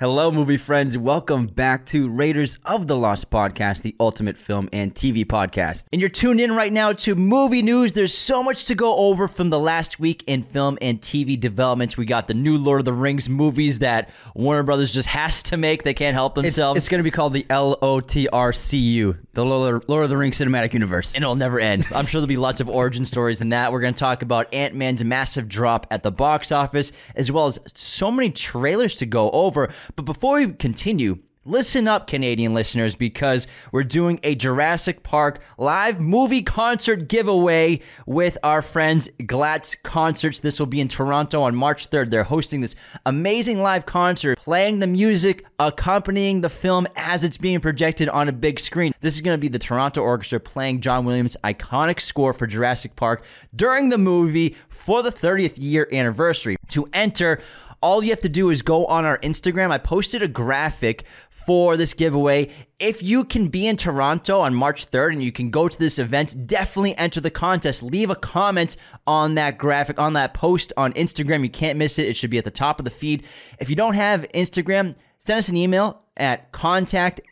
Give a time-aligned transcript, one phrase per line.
[0.00, 0.96] Hello, movie friends.
[0.96, 5.84] Welcome back to Raiders of the Lost Podcast, the ultimate film and TV podcast.
[5.92, 7.92] And you're tuned in right now to movie news.
[7.92, 11.98] There's so much to go over from the last week in film and TV developments.
[11.98, 15.58] We got the new Lord of the Rings movies that Warner Brothers just has to
[15.58, 15.82] make.
[15.82, 16.78] They can't help themselves.
[16.78, 21.14] it's going to be called the LOTRCU, the Lord Lord of the Rings Cinematic Universe.
[21.14, 21.84] and it'll never end.
[21.94, 23.70] I'm sure there'll be lots of origin stories in that.
[23.70, 27.48] We're going to talk about Ant Man's massive drop at the box office, as well
[27.48, 29.70] as so many trailers to go over.
[29.96, 36.00] But before we continue, listen up, Canadian listeners, because we're doing a Jurassic Park live
[36.00, 40.40] movie concert giveaway with our friends Glatz Concerts.
[40.40, 42.10] This will be in Toronto on March 3rd.
[42.10, 47.60] They're hosting this amazing live concert, playing the music, accompanying the film as it's being
[47.60, 48.92] projected on a big screen.
[49.00, 52.96] This is going to be the Toronto Orchestra playing John Williams' iconic score for Jurassic
[52.96, 56.56] Park during the movie for the 30th year anniversary.
[56.68, 57.40] To enter,
[57.82, 59.70] all you have to do is go on our Instagram.
[59.70, 62.50] I posted a graphic for this giveaway.
[62.78, 65.98] If you can be in Toronto on March 3rd and you can go to this
[65.98, 67.82] event, definitely enter the contest.
[67.82, 71.42] Leave a comment on that graphic, on that post on Instagram.
[71.42, 72.06] You can't miss it.
[72.06, 73.24] It should be at the top of the feed.
[73.58, 77.22] If you don't have Instagram, send us an email at contact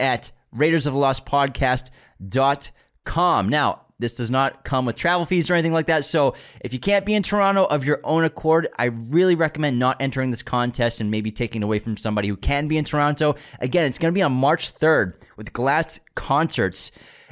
[0.00, 1.88] at Raiders of the Lost Podcast.com.
[3.48, 6.04] Now, this does not come with travel fees or anything like that.
[6.04, 9.96] So if you can't be in Toronto of your own accord, I really recommend not
[9.98, 13.34] entering this contest and maybe taking away from somebody who can be in Toronto.
[13.60, 16.90] Again, it's going to be on March 3rd with Glatz Concerts,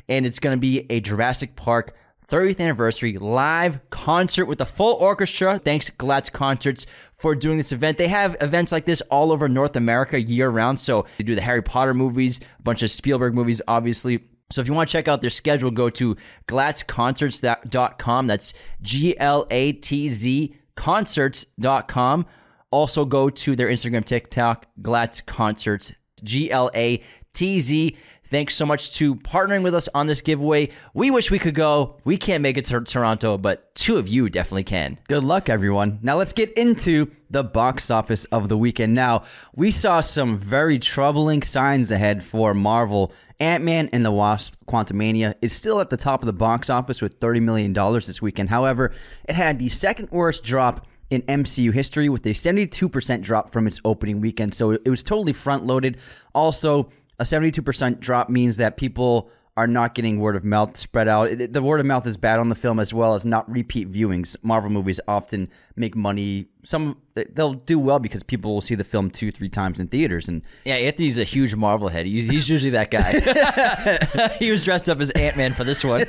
[0.09, 1.95] and it's going to be a Jurassic Park
[2.27, 5.59] 30th anniversary live concert with a full orchestra.
[5.59, 7.99] Thanks, Glatz Concerts, for doing this event.
[7.99, 10.81] They have events like this all over North America year round.
[10.81, 14.23] So they do the Harry Potter movies, a bunch of Spielberg movies, obviously.
[14.53, 18.27] So if you want to check out their schedule, go to glatzconcerts.com.
[18.27, 22.27] That's G L A T Z concerts.com.
[22.71, 27.97] Also go to their Instagram, TikTok, Glatz Concerts, G L A T Z.
[28.25, 30.71] Thanks so much to partnering with us on this giveaway.
[30.95, 31.99] We wish we could go.
[32.05, 34.99] We can't make it to Toronto, but two of you definitely can.
[35.07, 35.99] Good luck, everyone.
[36.01, 38.95] Now let's get into the box office of the weekend.
[38.95, 43.13] Now, we saw some very troubling signs ahead for Marvel.
[43.43, 47.03] Ant Man and the Wasp Quantumania is still at the top of the box office
[47.03, 48.51] with $30 million this weekend.
[48.51, 48.93] However,
[49.29, 53.81] it had the second worst drop in MCU history with a 72% drop from its
[53.85, 54.55] opening weekend.
[54.55, 55.99] So it was totally front loaded.
[56.33, 56.89] Also,
[57.19, 61.29] a 72% drop means that people are not getting word of mouth spread out.
[61.29, 63.91] It, the word of mouth is bad on the film as well as not repeat
[63.91, 64.35] viewings.
[64.43, 66.47] Marvel movies often make money.
[66.65, 70.27] Some they'll do well because people will see the film two, three times in theaters.
[70.27, 72.07] And Yeah, Anthony's a huge Marvel head.
[72.07, 74.31] He's, he's usually that guy.
[74.39, 76.07] he was dressed up as Ant Man for this one.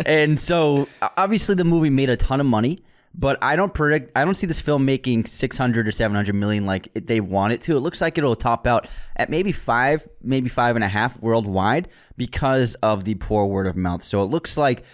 [0.06, 2.80] and so obviously the movie made a ton of money.
[3.18, 4.12] But I don't predict.
[4.14, 7.54] I don't see this film making six hundred or seven hundred million like they want
[7.54, 7.76] it to.
[7.76, 11.88] It looks like it'll top out at maybe five, maybe five and a half worldwide
[12.18, 14.02] because of the poor word of mouth.
[14.02, 14.84] So it looks like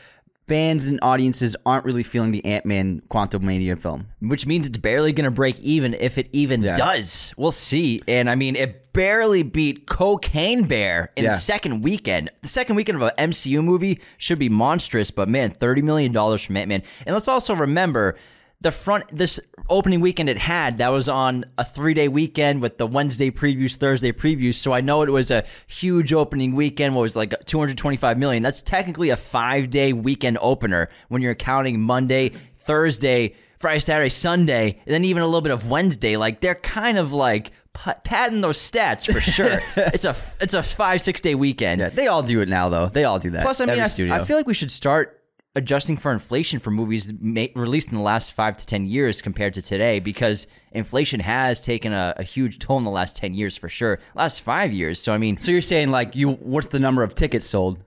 [0.52, 4.06] fans and audiences aren't really feeling the Ant Man Quantumania film.
[4.20, 6.74] which means it's barely going to break even if it even Yeah.
[6.76, 7.32] does.
[7.38, 8.02] We'll see.
[8.06, 11.30] And I mean, it barely beat Cocaine Bear in Yeah.
[11.32, 12.30] its second weekend.
[12.42, 16.42] The second weekend of an MCU movie should be monstrous, but man, thirty million dollars
[16.42, 16.82] from Ant Man.
[17.06, 18.16] And let's also remember.
[18.62, 22.78] The front this opening weekend it had that was on a three day weekend with
[22.78, 24.54] the Wednesday previews, Thursday previews.
[24.54, 26.94] So I know it was a huge opening weekend.
[26.94, 28.42] What was like 225 million?
[28.42, 34.80] That's technically a five day weekend opener when you're counting Monday, Thursday, Friday, Saturday, Sunday,
[34.86, 36.16] and then even a little bit of Wednesday.
[36.16, 39.60] Like they're kind of like pa- padding those stats for sure.
[39.76, 41.80] it's a it's a five six day weekend.
[41.80, 42.88] Yeah, they all do it now though.
[42.88, 43.42] They all do that.
[43.42, 43.84] Plus, I mean, I.
[44.20, 45.21] I feel like we should start
[45.54, 47.12] adjusting for inflation for movies
[47.54, 51.92] released in the last five to ten years compared to today because inflation has taken
[51.92, 53.98] a, a huge toll in the last ten years for sure.
[54.14, 55.00] Last five years.
[55.00, 56.32] So I mean, so you're saying like you?
[56.32, 57.82] What's the number of tickets sold?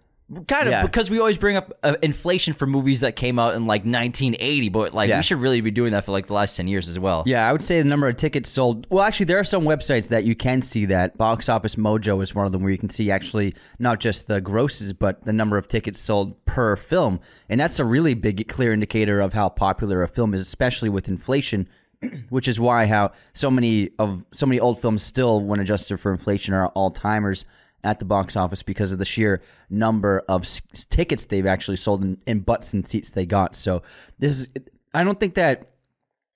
[0.47, 0.81] Kind of Yeah.
[0.83, 4.69] because we always bring up uh, inflation for movies that came out in like 1980,
[4.69, 5.17] but like Yeah.
[5.17, 7.23] we should really be doing that for like the last ten years as well.
[7.27, 8.87] Yeah, I would say the number of tickets sold.
[8.89, 11.15] Well, actually, there are some websites that you can see that.
[11.17, 14.41] Box Office Mojo is one of them where you can see actually not just the
[14.41, 17.19] grosses, but the number of tickets sold per film.
[17.47, 21.07] And that's a really big, clear indicator of how popular a film is, especially with
[21.07, 21.67] inflation.
[22.29, 26.11] Which is why how so many of so many old films still, when adjusted for
[26.11, 27.45] inflation, are all timers
[27.85, 32.03] at the box office because of the sheer number of s- tickets they've actually sold
[32.03, 33.55] and, and butts and seats they got.
[33.55, 33.83] So
[34.19, 34.47] this is,
[34.93, 35.69] I don't think that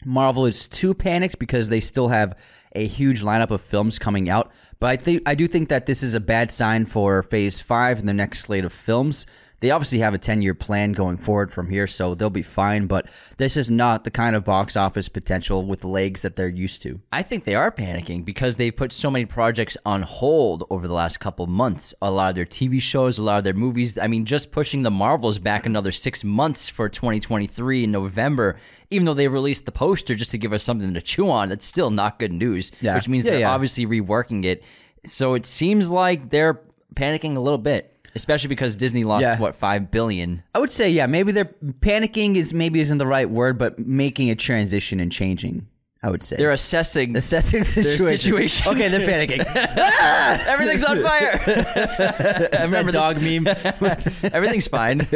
[0.05, 2.37] Marvel is too panicked because they still have
[2.73, 4.51] a huge lineup of films coming out.
[4.79, 7.99] But I think I do think that this is a bad sign for Phase Five
[7.99, 9.25] and the next slate of films.
[9.61, 12.87] They obviously have a 10 year plan going forward from here, so they'll be fine.
[12.87, 13.07] But
[13.37, 16.99] this is not the kind of box office potential with legs that they're used to.
[17.11, 20.93] I think they are panicking because they've put so many projects on hold over the
[20.93, 21.93] last couple months.
[22.01, 23.97] A lot of their TV shows, a lot of their movies.
[23.97, 28.57] I mean, just pushing the Marvels back another six months for 2023 in November,
[28.91, 31.65] even though they released the poster just to give us something to chew on, it's
[31.65, 32.95] still not good news, Yeah.
[32.95, 33.51] which means Yeah, they're yeah.
[33.53, 34.63] obviously reworking it.
[35.05, 36.59] So it seems like they're
[36.95, 37.93] panicking a little bit.
[38.15, 39.39] Especially because Disney lost Yeah.
[39.39, 40.43] what five billion.
[40.55, 44.29] I would say, yeah, maybe they're panicking is maybe isn't the right word, but making
[44.29, 45.67] a transition and changing.
[46.01, 48.17] I would say They're assessing assessing the situation.
[48.17, 48.67] situation.
[48.69, 49.45] Okay, they're panicking.
[49.91, 50.43] Ah!
[50.47, 52.49] everything's on fire.
[52.57, 53.47] I remember dog meme.
[54.33, 55.07] Everything's fine.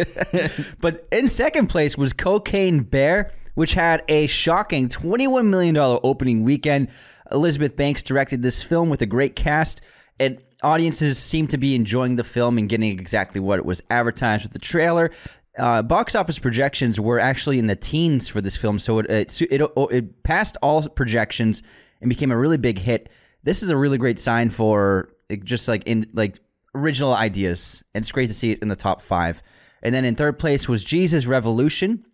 [0.82, 6.90] But in second place was Cocaine Bear, which had a shocking $21 million opening weekend.
[7.32, 9.82] Elizabeth Banks directed this film with a great cast,
[10.20, 14.44] and audiences seem to be enjoying the film and getting exactly what it was advertised
[14.44, 15.12] with the trailer.
[15.58, 19.42] Uh, box office projections were actually in the teens for this film, so it it,
[19.42, 19.62] it
[19.92, 21.62] it passed all projections
[22.02, 23.10] and became a really big hit.
[23.44, 25.10] This is a really great sign for
[25.44, 26.40] just like in like
[26.74, 29.44] original ideas, and it's great to see it in the top five.
[29.84, 32.06] And then in third place was Jesus Revolution,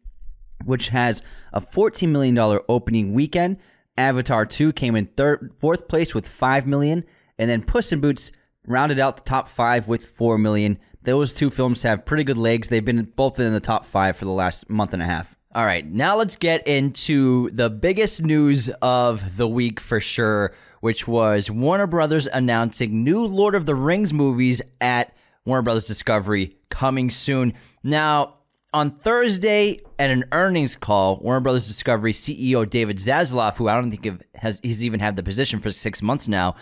[0.66, 1.22] which has
[1.54, 2.38] a $14 million
[2.68, 3.58] opening weekend.
[3.98, 7.06] Avatar 2 came in third, fourth place with 5 million.
[7.38, 8.32] And then Puss in Boots
[8.70, 10.80] rounded out the top five with 4 million.
[11.04, 12.70] Those two films have pretty good legs.
[12.70, 15.36] They've been both in the top five for the last month and a half.
[15.56, 21.08] All right, now let's get into the biggest news of the week for sure, which
[21.08, 27.10] was Warner Brothers announcing new Lord of the Rings movies at Warner Brothers Discovery coming
[27.10, 27.54] soon.
[27.84, 28.36] Now,
[28.72, 33.90] on Thursday at an earnings call, Warner Brothers Discovery CEO David Zaslav, who I don't
[33.90, 36.56] think has he's even had the position for six months now,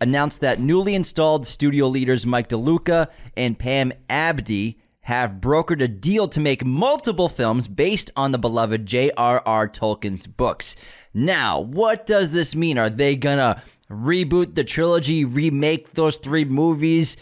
[0.00, 6.26] announced that newly installed studio leaders Mike DeLuca and Pam Abdy have brokered a deal
[6.26, 9.68] to make multiple films based on the beloved J.R.R.
[9.68, 10.74] Tolkien's books.
[11.14, 12.76] Now, what does this mean?
[12.76, 17.16] Are they gonna reboot the trilogy, remake those three movies?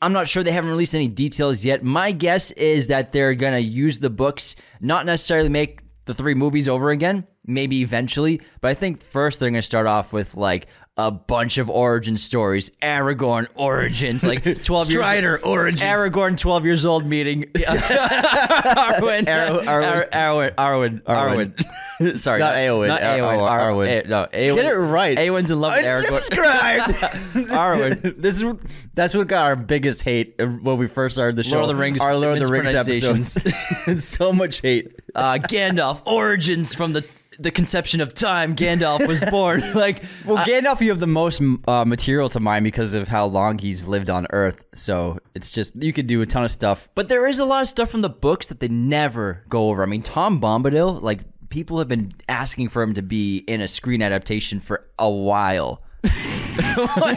[0.00, 1.84] I'm not sure they haven't released any details yet.
[1.84, 6.68] My guess is that they're gonna use the books, not necessarily make the three movies
[6.68, 11.10] over again, maybe eventually, but I think first they're gonna start off with like a
[11.10, 12.70] bunch of origin stories.
[12.82, 15.82] Aragorn origins, like 12 Strider years origins.
[15.82, 20.08] Aragorn 12 years old meeting Arwen Arw- Arwen.
[20.14, 22.88] Ar- Arwen Arwen Arwen Sorry, Not Eowyn.
[22.88, 23.38] Not Ar- Eowyn.
[23.40, 24.08] Ar- Ar- Arwen.
[24.08, 24.54] No, Eowyn.
[24.56, 25.16] Get it right.
[25.18, 26.30] Eowyn's in love with Aragorn.
[26.30, 27.46] Unsubscribed.
[27.48, 28.20] Arwen.
[28.20, 28.54] this is
[28.94, 31.56] that's what got our biggest hate when we first started the show.
[31.58, 34.04] Lord of the Rings our Lord of the Rings episodes.
[34.04, 34.92] so much hate.
[35.14, 37.02] Uh, Gandalf origins from the
[37.38, 38.54] the conception of time.
[38.56, 39.62] Gandalf was born.
[39.74, 43.58] like, Well, Gandalf, you have the most uh, material to mine because of how long
[43.58, 44.64] he's lived on Earth.
[44.74, 46.88] So it's just you could do a ton of stuff.
[46.94, 49.82] But there is a lot of stuff from the books that they never go over.
[49.82, 53.68] I mean, Tom Bombadil, like people have been asking for him to be in a
[53.68, 55.82] screen adaptation for a while.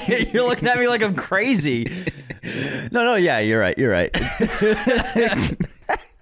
[0.08, 2.06] You're looking at me like I'm crazy.
[2.92, 3.78] No, no, yeah, you're right.
[3.78, 4.10] You're right.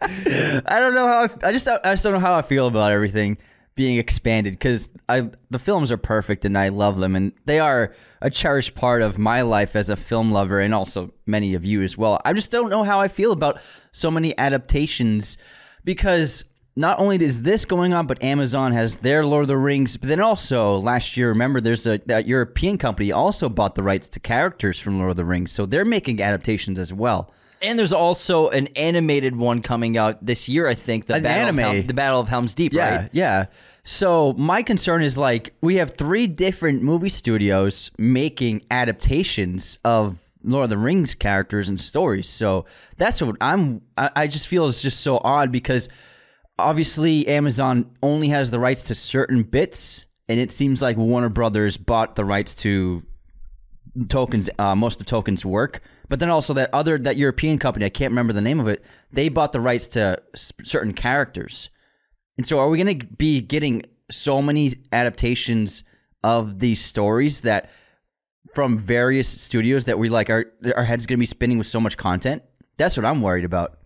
[0.02, 2.92] I don't know how I, I just I just don't know how I feel about
[2.92, 3.38] everything
[3.78, 7.96] being expanded because I the films are perfect and I love them and they are
[8.22, 11.84] a cherished part of my life as a film lover and also many of you
[11.84, 12.20] as well.
[12.26, 13.62] I just don't know how I feel about
[13.94, 15.38] so many adaptations
[15.86, 16.44] because
[16.76, 19.96] not only is this going on, but Amazon has their Lord of the Rings.
[19.96, 24.08] But then also last year, remember, there's a that European company also bought the rights
[24.10, 27.32] to characters from Lord of the Rings, so they're making adaptations as well.
[27.62, 31.08] And there's also an animated one coming out this year, I think.
[31.08, 31.60] The An Battle anime.
[31.60, 33.10] Of Helm, the Battle of Helm's Deep, Yeah, right?
[33.14, 33.46] yeah.
[33.84, 40.66] So my concern is like we have three different movie studios making adaptations of Lord
[40.66, 42.30] of the Rings characters and stories.
[42.30, 42.66] So
[42.98, 43.82] that's what I'm.
[43.98, 45.88] I, I just feel is just so odd because
[46.60, 51.78] obviously Amazon only has the rights to certain bits, and it seems like Warner Brothers
[51.78, 53.04] bought the rights to
[53.98, 57.90] Tolkien's uh, most of Tolkien's work, but then also that other that European company I
[57.90, 58.84] can't remember the name of it.
[59.12, 61.70] They bought the rights to certain characters,
[62.38, 65.84] and so are we going to be getting so many adaptations
[66.24, 67.70] of these stories that
[68.54, 70.46] from various studios that we like our
[70.76, 72.44] our heads going to be spinning with so much content?
[72.78, 73.80] That's what I'm worried about.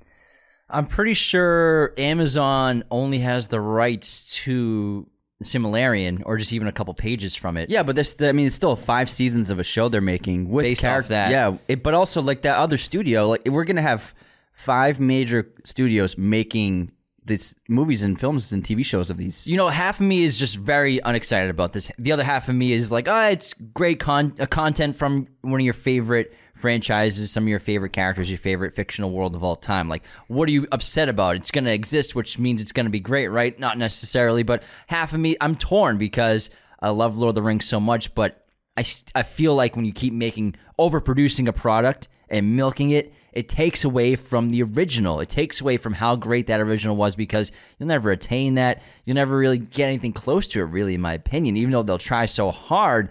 [0.69, 5.09] I'm pretty sure Amazon only has the rights to
[5.41, 7.69] Silmarillion or just even a couple pages from it.
[7.69, 10.63] Yeah, but this I mean it's still five seasons of a show they're making with
[10.65, 11.31] Based off character- that.
[11.31, 14.13] Yeah, it, but also like that other studio, like we're gonna have
[14.53, 16.91] five major studios making
[17.23, 19.45] these movies and films and TV shows of these.
[19.45, 21.91] You know, half of me is just very unexcited about this.
[21.99, 25.61] The other half of me is like, oh, it's great con- uh, content from one
[25.61, 29.55] of your favorite franchises, some of your favorite characters, your favorite fictional world of all
[29.55, 29.89] time.
[29.89, 31.35] Like, what are you upset about?
[31.35, 33.59] It's going to exist, which means it's going to be great, right?
[33.59, 36.49] Not necessarily, but half of me, I'm torn because
[36.79, 38.45] I love Lord of the Rings so much, but
[38.77, 43.47] I, I feel like when you keep making, overproducing a product and milking it, it
[43.47, 45.19] takes away from the original.
[45.19, 48.81] It takes away from how great that original was because you'll never attain that.
[49.05, 51.97] You'll never really get anything close to it, really, in my opinion, even though they'll
[51.97, 53.09] try so hard.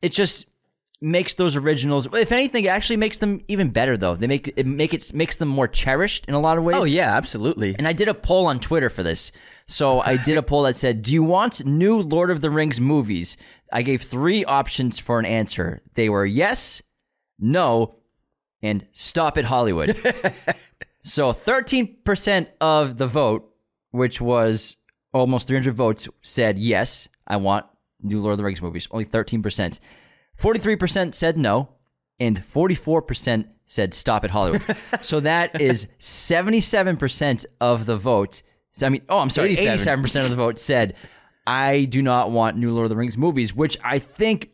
[0.00, 0.46] It just
[1.02, 4.64] makes those originals if anything it actually makes them even better though they make it
[4.64, 7.74] make it makes them more cherished in a lot of ways Oh yeah, absolutely.
[7.76, 9.32] and I did a poll on Twitter for this.
[9.66, 12.80] So I did a poll that said, Do you want new Lord of the Rings
[12.80, 13.36] movies?
[13.72, 15.82] I gave three options for an answer.
[15.94, 16.82] They were yes,
[17.38, 17.96] no,
[18.62, 19.96] and stop at Hollywood.
[21.02, 23.50] so 13% of the vote,
[23.90, 24.76] which was
[25.12, 27.66] almost 300 votes, said yes, I want
[28.02, 28.88] new Lord of the Rings movies.
[28.90, 29.78] Only 13%.
[30.40, 31.68] 43% said no,
[32.18, 34.62] and 44% said stop at Hollywood.
[35.02, 38.42] so that is 77% of the vote.
[38.72, 40.02] So, I mean, oh, I'm sorry, 87.
[40.04, 40.94] 87% of the vote said,
[41.46, 44.50] I do not want new Lord of the Rings movies, which I think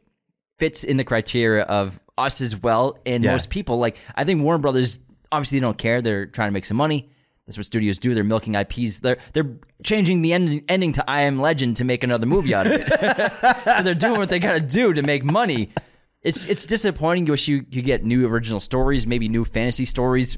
[0.58, 3.32] fits in the criteria of us as well and Yeah.
[3.32, 3.78] most people.
[3.78, 4.98] Like, I think Warner Brothers,
[5.30, 6.02] obviously, they don't care.
[6.02, 7.10] They're trying to make some money.
[7.48, 8.14] That's what studios do.
[8.14, 9.00] They're milking IPs.
[9.00, 12.66] They're they're changing the end, ending to I Am Legend to make another movie out
[12.66, 13.64] of it.
[13.64, 15.70] so they're doing what they gotta do to make money.
[16.20, 17.26] It's it's disappointing.
[17.26, 20.36] You wish you you get new original stories, maybe new fantasy stories,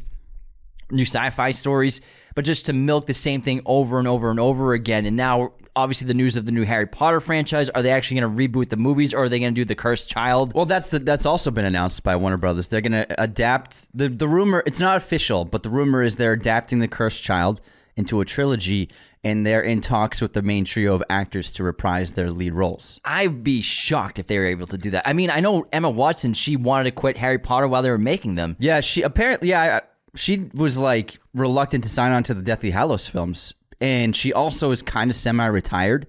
[0.93, 2.01] new sci-fi stories,
[2.35, 5.07] but just to milk the same thing over and over and over again.
[5.07, 7.71] And now, obviously, the news of the new Harry Potter franchise.
[7.71, 9.75] Are they actually going to reboot the movies, or are they going to do the
[9.75, 10.55] Cursed Child?
[10.55, 12.69] Well, that's that's also been announced by Warner Brothers.
[12.69, 14.63] They're going to adapt the the rumor.
[14.67, 17.61] It's not official, but the rumor is they're adapting the Cursed Child
[17.97, 18.89] into a trilogy,
[19.23, 23.01] and they're in talks with the main trio of actors to reprise their lead roles.
[23.05, 25.07] I'd be shocked if they were able to do that.
[25.07, 26.35] I mean, I know Emma Watson.
[26.35, 28.57] She wanted to quit Harry Potter while they were making them.
[28.59, 29.81] Yeah, she apparently yeah,
[30.15, 34.71] she was like reluctant to sign on to the Deathly Hallows films, and she also
[34.71, 36.07] is kind of semi-retired.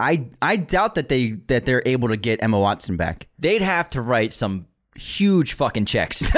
[0.00, 3.28] I I doubt that they that they're able to get Emma Watson back.
[3.38, 4.66] They'd have to write some
[4.96, 6.30] huge fucking checks.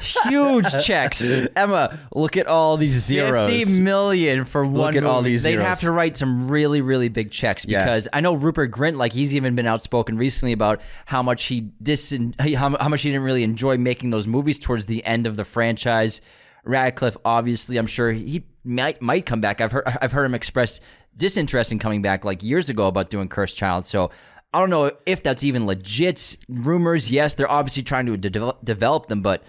[0.00, 1.22] huge checks.
[1.56, 3.50] Emma, look at all these zeros.
[3.50, 5.66] 50 million for one Look at all these They'd zeros.
[5.66, 7.84] have to write some really, really big checks Yeah.
[7.84, 11.70] because I know Rupert Grint, like he's even been outspoken recently about how much he
[11.82, 15.36] dis how, how much he didn't really enjoy making those movies towards the end of
[15.36, 16.20] the franchise.
[16.64, 19.60] Radcliffe, obviously, I'm sure he might might come back.
[19.60, 20.80] I've heard I've heard him express
[21.16, 23.84] disinterest in coming back like years ago about doing Cursed Child.
[23.86, 24.10] So
[24.52, 26.36] I don't know if that's even legit.
[26.48, 29.42] Rumors, yes, they're obviously trying to de- develop them, but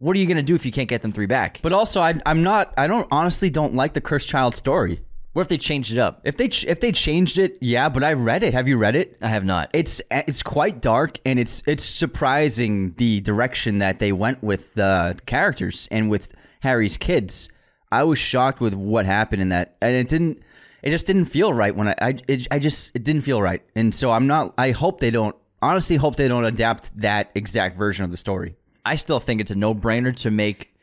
[0.00, 1.60] what are you going to do if you can't get them three back?
[1.62, 2.74] But also, I, I'm not.
[2.76, 5.02] I don't honestly don't like the cursed child story.
[5.34, 6.22] What if they changed it up?
[6.24, 7.88] If they ch- if they changed it, yeah.
[7.88, 8.54] But I read it.
[8.54, 9.16] Have you read it?
[9.20, 9.70] I have not.
[9.72, 15.16] It's it's quite dark, and it's it's surprising the direction that they went with the
[15.26, 17.48] characters and with Harry's kids.
[17.92, 20.42] I was shocked with what happened in that, and it didn't.
[20.82, 21.94] It just didn't feel right when I.
[22.00, 24.54] I, it, I just it didn't feel right, and so I'm not.
[24.56, 25.36] I hope they don't.
[25.62, 28.56] Honestly, hope they don't adapt that exact version of the story.
[28.84, 30.74] I still think it's a no-brainer to make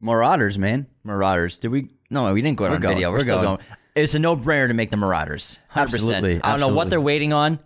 [0.00, 0.86] Marauders, man.
[1.04, 1.58] Marauders.
[1.58, 1.88] Did we?
[2.10, 2.94] No, we didn't go on going.
[2.94, 3.10] video.
[3.10, 3.56] We're, We're still going.
[3.56, 3.66] going.
[3.94, 5.58] It's a no-brainer to make the Marauders.
[5.74, 5.82] 100%.
[5.82, 7.58] Absolutely, I don't know what they're waiting on.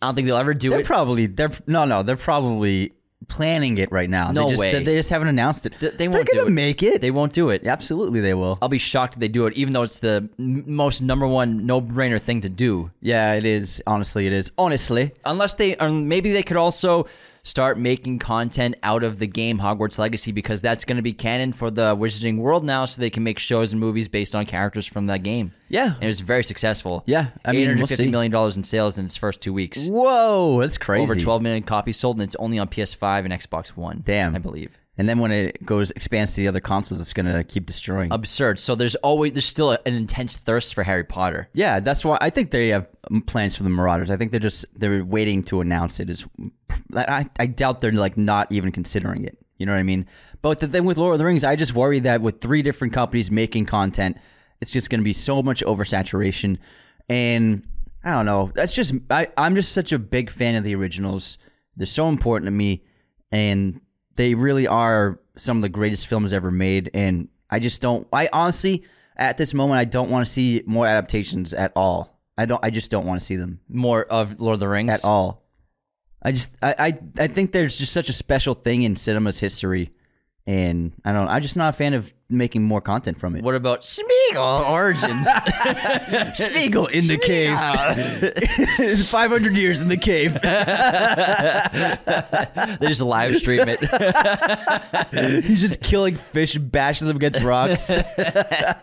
[0.00, 0.86] I don't think they'll ever do They're it.
[0.86, 2.92] probably they're no no they're probably
[3.28, 4.32] planning it right now.
[4.32, 4.84] No they just, way.
[4.84, 5.72] They just haven't announced it.
[5.80, 6.52] Th- they won't do gonna it.
[6.52, 7.00] make it.
[7.00, 7.66] they won't do it.
[7.66, 8.58] Absolutely, they will.
[8.60, 12.20] I'll be shocked if they do it, even though it's the most number one no-brainer
[12.20, 12.90] thing to do.
[13.00, 13.82] Yeah, it is.
[13.86, 14.50] Honestly, it is.
[14.58, 17.06] Honestly, Unless they, or maybe they could also
[17.44, 21.52] start making content out of the game Hogwarts Legacy because that's going to be canon
[21.52, 24.86] for the Wizarding World now, so they can make shows and movies based on characters
[24.86, 25.52] from that game.
[25.68, 25.94] yeah.
[25.94, 27.04] And it was very successful.
[27.06, 29.86] Yeah, I mean, eight hundred fifty million dollars in sales in its first two weeks.
[29.86, 31.02] Whoa, that's crazy.
[31.04, 34.02] Over 12 million copies sold, and it's only on PS5 and Xbox One.
[34.04, 34.34] Damn.
[34.34, 34.76] I believe.
[34.96, 38.12] And then when it goes expands to the other consoles, it's gonna keep destroying.
[38.12, 38.60] Absurd.
[38.60, 41.48] So there's always there's still a- an intense thirst for Harry Potter.
[41.52, 42.86] yeah, that's why I think they have
[43.26, 44.10] plans for the Marauders.
[44.10, 46.08] I think they're just they're waiting to announce it.
[46.10, 46.24] Is
[46.96, 49.36] I, I doubt they're like not even considering it.
[49.58, 50.06] You know what I mean?
[50.42, 52.92] But the thing with Lord of the Rings, I just worry that with three different
[52.92, 54.16] companies making content,
[54.60, 56.58] it's just going to be so much oversaturation.
[57.08, 57.66] And
[58.04, 58.50] I don't know.
[58.54, 61.38] That's just I, I'm just such a big fan of the originals.
[61.76, 62.84] They're so important to me,
[63.32, 63.80] and
[64.16, 66.90] they really are some of the greatest films ever made.
[66.94, 68.06] And I just don't.
[68.12, 68.84] I honestly,
[69.16, 72.18] at this moment, I don't want to see more adaptations at all.
[72.36, 72.64] I don't.
[72.64, 74.90] I just don't want to see them More of Lord of the Rings.
[74.90, 75.42] at all.
[76.22, 79.92] I just I, I I think there's just such a special thing in cinema's history
[80.46, 81.28] and I don't.
[81.28, 83.44] I'm just not a fan of making more content from it.
[83.44, 85.26] What about Smeagol origins?
[86.36, 87.58] Spiegel in the cave.
[89.08, 90.34] 500 years in the cave.
[92.80, 95.44] they just live stream it.
[95.44, 97.90] He's just killing fish, bashing them against rocks.
[97.90, 98.74] Uh,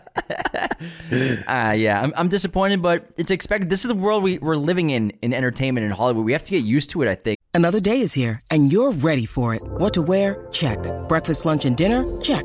[1.76, 3.70] yeah, I'm, I'm disappointed, but it's expected.
[3.70, 6.24] This is the world we, we're living in in entertainment in Hollywood.
[6.24, 7.08] We have to get used to it.
[7.08, 7.38] I think.
[7.54, 9.62] Another day is here, and you're ready for it.
[9.62, 10.46] What to wear?
[10.50, 10.78] Check.
[11.08, 12.04] Breakfast, lunch, and dinner?
[12.20, 12.44] Check.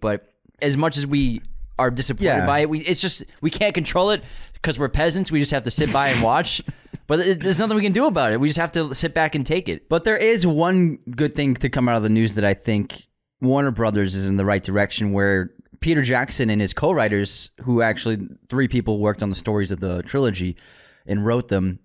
[0.00, 1.42] But as much as we
[1.78, 2.46] are disappointed Yeah.
[2.46, 4.22] by it, we it's just we can't control it
[4.54, 5.30] because we're peasants.
[5.32, 6.62] We just have to sit by and watch.
[7.06, 8.40] but it, there's nothing we can do about it.
[8.40, 9.88] We just have to sit back and take it.
[9.88, 13.06] But there is one good thing to come out of the news that I think
[13.40, 18.18] Warner Brothers is in the right direction where Peter Jackson and his co-writers, who actually
[18.48, 20.56] three people worked on the stories of the trilogy
[21.06, 21.80] and wrote them,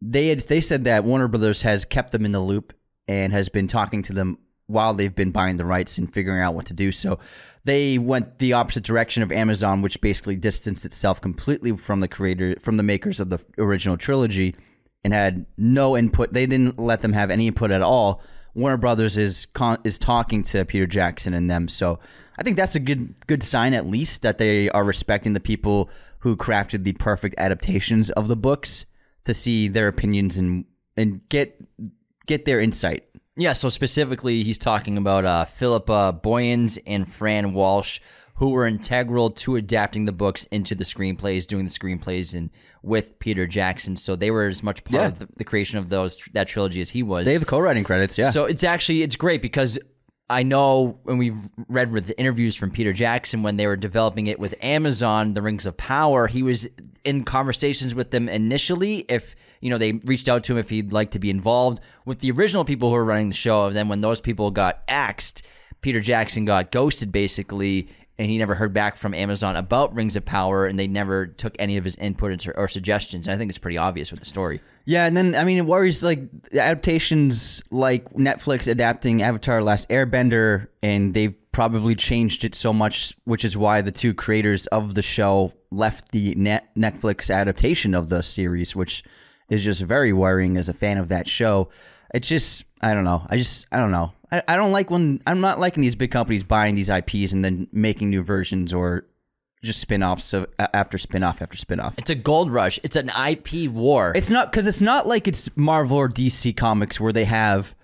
[0.00, 2.72] they had they said that Warner Brothers has kept them in the loop
[3.08, 6.54] and has been talking to them while they've been buying the rights and figuring out
[6.54, 6.90] what to do.
[6.90, 7.18] So
[7.64, 12.56] they went the opposite direction of Amazon, which basically distanced itself completely from the creator
[12.60, 14.54] from the makers of the original trilogy
[15.02, 16.32] and had no input.
[16.32, 18.22] They didn't let them have any input at all.
[18.54, 21.68] Warner Brothers is con- is talking to Peter Jackson and them.
[21.68, 21.98] So
[22.38, 25.90] I think that's a good good sign at least that they are respecting the people
[26.20, 28.86] who crafted the perfect adaptations of the books
[29.24, 30.64] to see their opinions and
[30.96, 31.60] and get
[32.26, 33.04] get their insight.
[33.36, 38.00] Yeah, so specifically, he's talking about uh, Philippa Boyens and Fran Walsh,
[38.36, 42.50] who were integral to adapting the books into the screenplays, doing the screenplays, and
[42.82, 43.96] with Peter Jackson.
[43.96, 45.06] So they were as much part Yeah.
[45.08, 47.24] of the, the creation of those that trilogy as he was.
[47.24, 48.30] They have co-writing credits, yeah.
[48.30, 49.78] So it's actually it's great because
[50.30, 51.36] I know when we've
[51.68, 55.42] read with the interviews from Peter Jackson when they were developing it with Amazon, The
[55.42, 56.68] Rings of Power, he was
[57.04, 60.92] in conversations with them initially if you know they reached out to him if he'd
[60.92, 63.66] like to be involved with the original people who were running the show.
[63.66, 65.42] And then when those people got axed,
[65.80, 67.88] Peter Jackson got ghosted basically.
[68.16, 71.56] And he never heard back from Amazon about Rings of Power, and they never took
[71.58, 73.26] any of his input or, suggestions.
[73.26, 74.60] And I think it's pretty obvious with the story.
[74.84, 76.20] Yeah, and then I mean, it worries like
[76.52, 83.44] adaptations like Netflix adapting Avatar: Last Airbender, and they've probably changed it so much, which
[83.44, 88.22] is why the two creators of the show left the net Netflix adaptation of the
[88.22, 89.02] series, which
[89.54, 91.68] is just very worrying as a fan of that show.
[92.12, 93.26] It's just I don't know.
[93.28, 94.12] I just I don't know.
[94.30, 97.44] I, I don't like when I'm not liking these big companies buying these IPs and
[97.44, 99.06] then making new versions or
[99.62, 101.94] just spin-offs of, after spin-off after spin-off.
[101.96, 102.78] It's a gold rush.
[102.82, 104.12] It's an IP war.
[104.14, 107.74] It's not because it's not like it's Marvel or DC comics where they have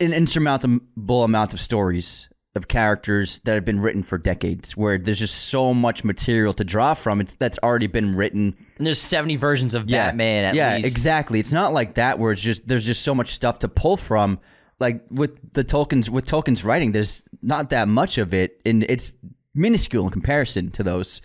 [0.00, 5.18] an insurmountable amount of stories of characters that have been written for decades, where there's
[5.18, 7.20] just so much material to draw from.
[7.20, 8.54] It's that's already been written.
[8.76, 10.88] And there's 70 versions of Yeah, Batman at yeah, least.
[10.88, 11.40] exactly.
[11.40, 14.38] It's not like that where it's just there's just so much stuff to pull from.
[14.80, 19.14] Like with the Tolkien's with Tolkien's writing, there's not that much of it, and it's
[19.54, 21.22] minuscule in comparison to those.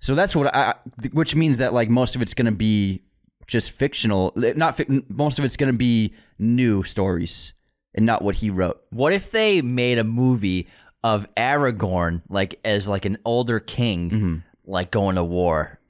[0.00, 0.74] So that's what I,
[1.12, 3.02] which means that like most of it's going to be
[3.48, 4.32] just fictional.
[4.36, 7.52] Not most of it's going to be new stories
[7.98, 8.80] and not what he wrote.
[8.90, 10.68] What if they made a movie
[11.02, 14.36] of Aragorn like as like an older king Mm-hmm.
[14.70, 15.80] like going to war?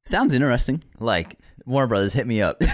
[0.00, 0.82] Sounds interesting.
[0.98, 2.60] Like Warner Brothers hit me up.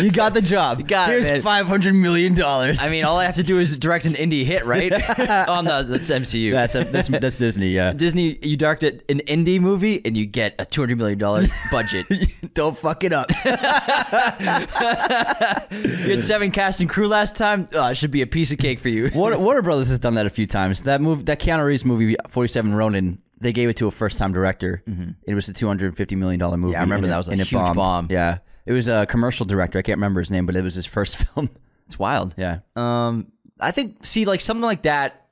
[0.00, 0.78] You got the job.
[0.80, 1.42] You got it, Here's man.
[1.42, 2.80] five hundred million dollars.
[2.80, 4.92] I mean, all I have to do is direct an indie hit, right?
[5.48, 6.52] On the that's MCU.
[6.52, 7.70] that's that's that's Disney.
[7.70, 7.92] Yeah.
[7.92, 12.06] Disney, you directed an indie movie and you get a two hundred million dollar budget.
[12.54, 13.30] Don't fuck it up.
[13.30, 13.50] you
[16.10, 17.68] had seven cast and crew last time.
[17.74, 19.10] Oh, it should be a piece of cake for you.
[19.14, 20.82] Warner, Warner Brothers has done that a few times.
[20.82, 24.18] That move, that Keanu Reeves movie, Forty Seven Ronin, they gave it to a first
[24.18, 24.82] time director.
[25.26, 26.72] It was a two hundred and fifty million dollar movie.
[26.72, 26.72] Mm-hmm.
[26.74, 27.76] Yeah, I remember and that it- was a huge bombed.
[27.76, 28.08] bomb.
[28.10, 29.78] Yeah, it was a commercial director.
[29.78, 31.50] I can't remember his name, but it was his first film.
[31.86, 32.34] It's wild.
[32.36, 35.26] yeah, Um, I think see like something like that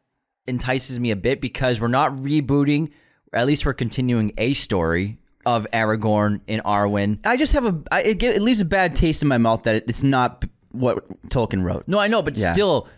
[0.47, 2.91] entices me a bit because we're not rebooting
[3.35, 7.19] at least we're continuing a story of Aragorn and Arwen.
[7.25, 7.79] I just have a.
[7.93, 11.07] I, it, it leaves a bad taste in my mouth that it, it's not what
[11.29, 11.85] Tolkien wrote.
[11.87, 12.53] No, I know, but Yeah.
[12.53, 12.89] still,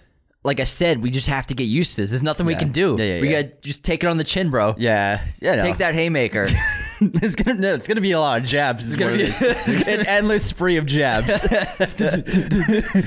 [0.43, 2.11] like I said, we just have to get used to this.
[2.11, 2.59] There's nothing we Yeah.
[2.61, 2.97] can do.
[2.99, 3.43] Yeah, yeah, we yeah.
[3.43, 4.75] got just take it on the chin, bro.
[4.79, 5.57] Yeah, yeah.
[5.57, 5.63] no.
[5.63, 6.47] Take that haymaker.
[7.23, 8.87] it's gonna no, it's gonna be a lot of jabs.
[8.87, 11.29] It's gonna be- an endless spree of jabs.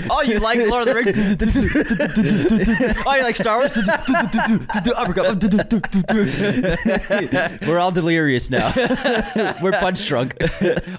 [0.10, 1.16] oh, you like Lord of the Rings?
[3.06, 3.78] oh, you like Star Wars?
[4.98, 5.44] Uppercut.
[7.68, 8.74] We're all delirious now.
[9.62, 10.38] We're punch drunk.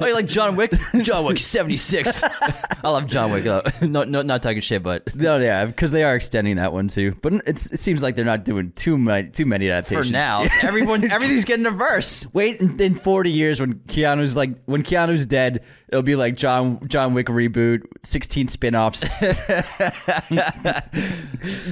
[0.01, 0.73] Oh, you like John Wick?
[1.03, 2.23] John Wick 76.
[2.23, 3.45] I love John Wick.
[3.45, 3.63] though.
[3.83, 7.17] No, no, not talking shit, but No, yeah, because they are extending that one too.
[7.23, 10.47] But it's, it seems like they're not doing too much, too many adaptations for now,
[10.63, 12.27] everyone, everything's getting a verse.
[12.33, 16.87] Wait in, in forty years when Keanu's like when Keanu's dead, it'll be like John
[16.89, 19.21] John Wick reboot, sixteen spin-offs.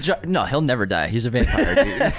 [0.01, 1.09] Jo- no, he'll never die.
[1.09, 1.75] He's a vampire,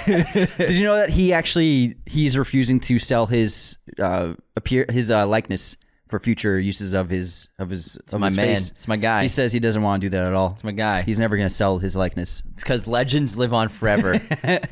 [0.06, 0.48] dude.
[0.58, 5.26] Did you know that he actually he's refusing to sell his uh appear his uh,
[5.26, 5.76] likeness
[6.08, 8.56] for future uses of his of his of my his man.
[8.56, 8.70] face.
[8.70, 9.22] It's my guy.
[9.22, 10.52] He says he doesn't want to do that at all.
[10.52, 11.02] It's my guy.
[11.02, 12.42] He's never going to sell his likeness.
[12.52, 14.20] It's because legends live on forever,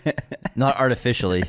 [0.57, 1.45] not artificially.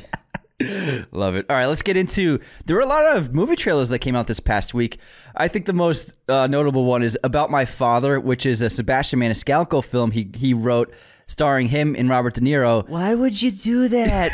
[1.10, 1.46] Love it.
[1.50, 2.38] All right, let's get into.
[2.64, 4.98] There were a lot of movie trailers that came out this past week.
[5.34, 9.18] I think the most uh, notable one is About My Father, which is a Sebastian
[9.20, 10.94] Maniscalco film he he wrote,
[11.26, 12.88] starring him and Robert De Niro.
[12.88, 14.30] Why would you do that?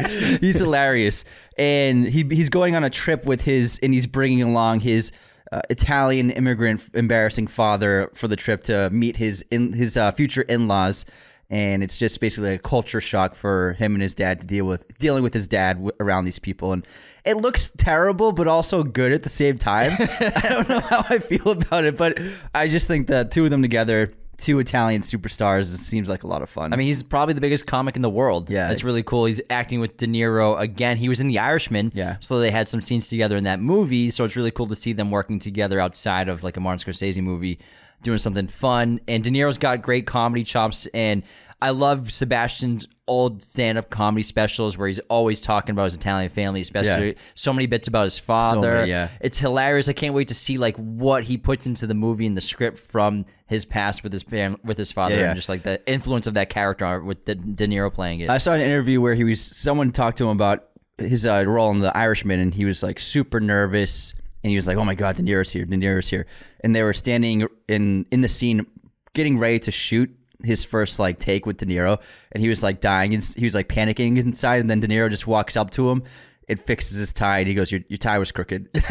[0.40, 1.24] He's hilarious,
[1.58, 5.12] and he he's going on a trip with his, and he's bringing along his.
[5.52, 10.42] Uh, Italian immigrant embarrassing father for the trip to meet his in his uh, future
[10.42, 11.04] in-laws,
[11.50, 14.86] and it's just basically a culture shock for him and his dad to deal with
[14.98, 16.86] dealing with his dad w- around these people, and
[17.24, 19.92] it looks terrible but also good at the same time.
[19.98, 22.18] I don't know how I feel about it, but
[22.54, 26.26] I just think that two of them together, two Italian superstars, it seems like a
[26.26, 26.72] lot of fun.
[26.72, 28.48] I mean, he's probably the biggest comic in the world.
[28.48, 28.70] Yeah.
[28.70, 29.26] It's really cool.
[29.26, 30.96] He's acting with De Niro again.
[30.96, 31.92] He was in The Irishman.
[31.94, 32.16] Yeah.
[32.20, 34.08] So they had some scenes together in that movie.
[34.10, 37.22] So it's really cool to see them working together outside of like a Martin Scorsese
[37.22, 37.58] movie,
[38.02, 39.00] doing something fun.
[39.08, 40.86] And De Niro's got great comedy chops.
[40.94, 41.22] And
[41.62, 46.30] I love Sebastian's old stand up comedy specials where he's always talking about his Italian
[46.30, 47.12] family, especially Yeah.
[47.34, 48.76] so many bits about his father.
[48.76, 49.08] many, yeah.
[49.20, 49.88] It's hilarious.
[49.88, 52.78] I can't wait to see like what he puts into the movie and the script
[52.78, 55.26] from his past with his fam- with his father Yeah, yeah.
[55.30, 58.30] and just like the influence of that character with De, De Niro playing it.
[58.30, 60.66] I saw an interview where he was someone talked to him about
[60.98, 64.66] his uh, role in The Irishman, and he was like super nervous, and he was
[64.66, 66.26] like, "Oh my God, De Niro's here, De Niro's here,"
[66.60, 68.66] and they were standing in in the scene,
[69.14, 70.10] getting ready to shoot
[70.42, 71.98] his first like take with De Niro,
[72.32, 75.10] and he was like dying, and he was like panicking inside, and then De Niro
[75.10, 76.02] just walks up to him.
[76.48, 78.68] It fixes his tie, and he goes, "Your, your tie was crooked."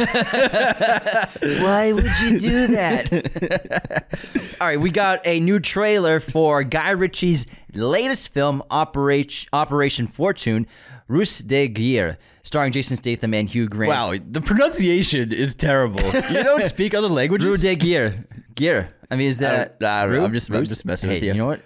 [1.42, 4.06] Why would you do that?
[4.62, 10.68] All right, we got a new trailer for Guy Ritchie's latest film, Operation Operation Fortune,
[11.10, 12.18] Ruse de Guerre,
[12.50, 13.90] starring Jason Statham and Hugh Grant.
[13.92, 16.02] wow, the pronunciation is terrible.
[16.04, 17.46] You don't speak other languages.
[17.46, 18.26] Rue de Guerre.
[18.56, 18.90] Guerre.
[19.12, 19.52] I mean, is uh, that?
[19.60, 20.18] I don't- I don't know.
[20.18, 20.26] Rue?
[20.26, 21.32] I'm just- I'm just messing hey, with you.
[21.34, 21.62] You know what?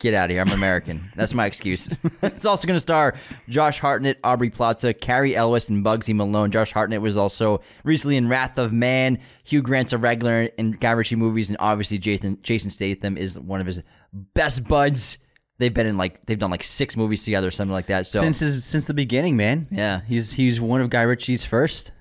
[0.00, 0.42] Get out of here.
[0.42, 1.10] I'm American.
[1.16, 1.88] That's my excuse.
[2.22, 3.14] it's also going to star
[3.48, 6.50] Josh Hartnett, Aubrey Plaza, Cary Elwes, and Bugzy Malone.
[6.50, 9.18] Josh Hartnett was also recently in Wrath of Man.
[9.44, 13.60] Hugh Grant's a regular in Guy Ritchie movies, and obviously Jason Jason Statham is one
[13.60, 15.16] of his best buds.
[15.58, 18.06] They've been in like they've done like six movies together, or something like that.
[18.06, 19.66] So since his, since the beginning, man.
[19.70, 20.00] Yeah.
[20.06, 21.92] he's he's one of Guy Ritchie's first.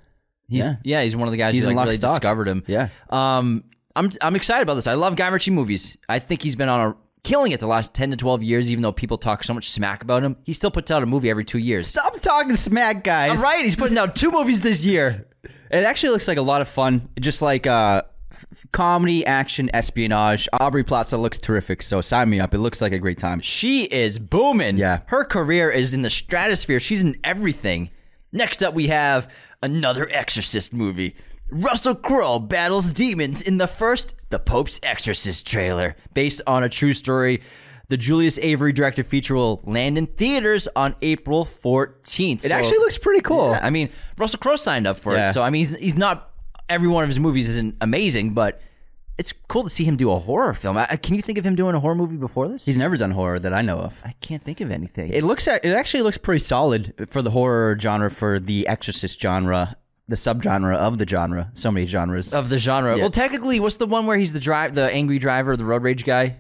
[0.48, 0.76] He's, Yeah.
[0.84, 2.22] yeah, he's one of the guys He's who like, really stock.
[2.22, 2.63] discovered him.
[2.67, 2.89] Yeah.
[3.10, 3.63] Um,
[3.96, 4.86] I'm I'm excited about this.
[4.88, 5.98] I love Guy Ritchie movies.
[6.08, 8.72] I think he's been on a killing it the last ten to twelve years.
[8.72, 11.30] Even though people talk so much smack about him, he still puts out a movie
[11.30, 11.88] every two years.
[11.88, 13.32] Stop talking smack, guys.
[13.32, 15.26] All right, he's putting out two movies this year.
[15.70, 17.10] It actually looks like a lot of fun.
[17.20, 18.04] Just like uh,
[18.71, 20.47] comedy, action, espionage.
[20.53, 22.53] Aubrey Plaza looks terrific, so sign me up.
[22.53, 23.39] It looks like a great time.
[23.41, 24.77] She is booming.
[24.77, 25.01] Yeah.
[25.07, 26.79] her career is in the stratosphere.
[26.79, 27.89] She's in everything.
[28.31, 29.31] Next up, we have
[29.63, 31.15] another Exorcist movie.
[31.49, 36.93] Russell Crowe battles demons in the first The Pope's Exorcist trailer, based on a true
[36.93, 37.41] story.
[37.89, 42.43] The Julius Avery directed feature will land in theaters on April 14th.
[42.43, 43.55] It actually looks pretty cool.
[43.61, 45.29] I mean, Russell Crowe signed up for Yeah.
[45.29, 46.29] it, so I mean, he's, he's not
[46.69, 48.62] every one of his movies isn't amazing, but
[49.17, 50.77] it's cool to see him do a horror film.
[50.77, 52.65] I, can you think of him doing a horror movie before this?
[52.65, 53.99] He's never done horror that I know of.
[54.06, 55.12] I can't think of anything.
[55.12, 59.19] It looks at, it actually looks pretty solid for the horror genre for the Exorcist
[59.19, 59.77] genre,
[60.08, 61.49] the subgenre of the genre.
[61.53, 62.34] So many genres.
[62.34, 62.95] of the genre.
[62.95, 63.03] Yeah.
[63.03, 66.06] Well, technically, what's the one where he's the drive, the angry driver, the road rage
[66.06, 66.38] guy?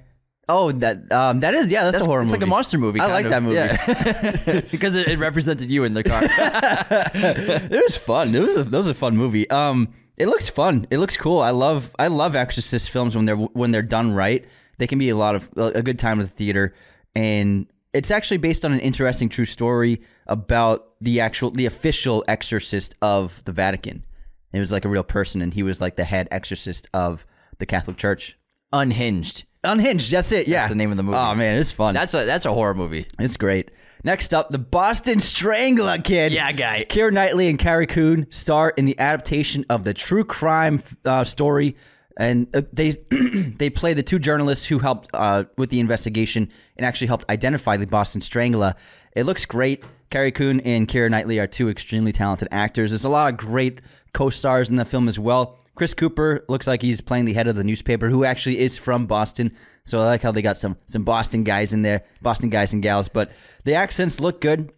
[0.49, 2.35] oh, that um, that is yeah, that's, a horror it's movie.
[2.35, 2.99] It's like a monster movie.
[2.99, 3.31] I like of.
[3.31, 3.55] that movie.
[3.55, 4.61] Yeah.
[4.71, 6.21] because it, it represented you in the car.
[6.31, 8.33] it was fun.
[8.33, 9.49] It was a, that was a fun movie.
[9.49, 10.87] Um, it looks fun.
[10.89, 11.39] It looks cool.
[11.39, 14.45] I love I love Exorcist films when they're when they're done right.
[14.77, 16.73] They can be a lot of a good time at the theater,
[17.15, 22.95] and It's actually based on an interesting true story about the actual, the official exorcist
[23.01, 24.05] of the Vatican.
[24.53, 27.25] It was like a real person, and he was like the head exorcist of
[27.59, 28.37] the Catholic Church.
[28.73, 29.45] Unhinged.
[29.63, 30.11] Unhinged.
[30.11, 30.47] That's it.
[30.47, 31.17] Yeah, That's the name of the movie.
[31.17, 31.93] Oh man, it's fun.
[31.93, 33.07] That's a that's a horror movie.
[33.19, 33.71] It's great.
[34.03, 36.31] Next up, the Boston Strangler kid.
[36.31, 36.85] Yeah, guy.
[36.87, 41.75] Keira Knightley and Carrie Coon star in the adaptation of the true crime uh, story,
[42.17, 42.91] and uh, they
[43.57, 47.77] they play the two journalists who helped uh, with the investigation and actually helped identify
[47.77, 48.75] the Boston Strangler.
[49.13, 49.83] It looks great.
[50.09, 52.91] Carrie Coon and Keira Knightley are two extremely talented actors.
[52.91, 53.81] There's a lot of great
[54.13, 55.59] co-stars in the film as well.
[55.77, 59.05] Chris Cooper looks like he's playing the head of the newspaper, who actually is from
[59.05, 59.51] Boston.
[59.85, 62.81] So I like how they got some some Boston guys in there, Boston guys and
[62.83, 63.07] gals.
[63.07, 63.31] But
[63.63, 64.71] the accents look good.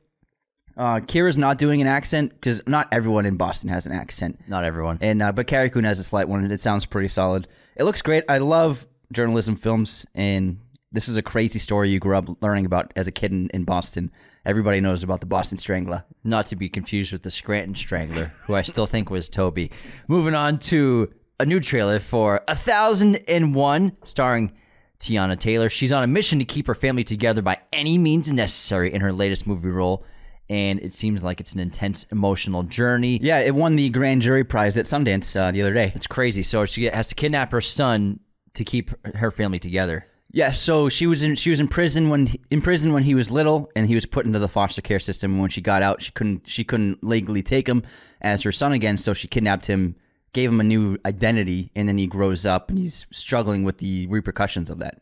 [0.78, 4.40] Uh, Keira's not doing an accent because not everyone in Boston has an accent.
[4.48, 4.98] Not everyone.
[5.02, 7.48] And uh, but Carrie Coon has a slight one, and it sounds pretty solid.
[7.76, 8.24] It looks great.
[8.30, 10.60] I love journalism films, and
[10.92, 13.64] this is a crazy story you grew up learning about as a kid in, in
[13.64, 14.12] Boston.
[14.46, 16.04] Everybody knows about the Boston Strangler.
[16.24, 19.72] Not to be confused with the Scranton Strangler, who I still think was Toby.
[20.08, 24.52] Moving on to a new trailer for A Thousand and One, starring
[25.00, 25.70] Teyana Taylor.
[25.70, 29.14] She's on a mission to keep her family together by any means necessary in her
[29.14, 30.04] latest movie role.
[30.50, 33.20] And it seems like it's an intense emotional journey.
[33.22, 35.92] Yeah, it won the grand jury prize at Sundance uh, the other day.
[35.94, 36.42] It's crazy.
[36.42, 38.20] So she has to kidnap her son
[38.56, 40.08] to keep her family together.
[40.32, 43.32] Yeah, so she was in she was in prison when in prison when he was
[43.32, 45.34] little, and he was put into the foster care system.
[45.34, 47.84] And when she got out, she couldn't she couldn't legally take him
[48.22, 49.96] as her son again, so she kidnapped him,
[50.34, 54.06] gave him a new identity, and then he grows up and he's struggling with the
[54.08, 55.02] repercussions of that.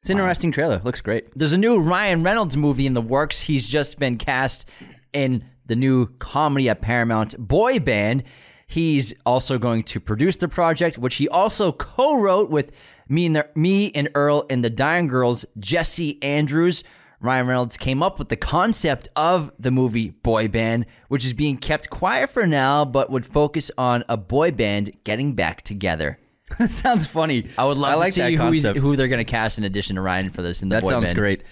[0.00, 0.82] It's an interesting trailer.
[0.84, 1.26] Looks great.
[1.34, 3.40] There's a new Ryan Reynolds movie in the works.
[3.40, 4.68] He's just been cast
[5.14, 8.22] in the new comedy at Paramount Boy Band.
[8.66, 12.70] He's also going to produce the project, which he also co-wrote with
[13.08, 16.84] me and the, me and Earl and the Dying Girls, Jesse Andrews.
[17.20, 21.56] Ryan Reynolds came up with the concept of the movie Boy Band, which is being
[21.56, 26.18] kept quiet for now, but would focus on a boy band getting back together.
[26.58, 27.48] that sounds funny.
[27.56, 29.96] I would love I to like see who, who they're going to cast in addition
[29.96, 30.62] to Ryan for this.
[30.62, 31.18] In the That boy sounds band.
[31.18, 31.42] great.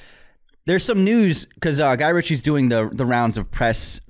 [0.67, 4.01] There's some news because uh, Guy Ritchie's doing the the rounds of press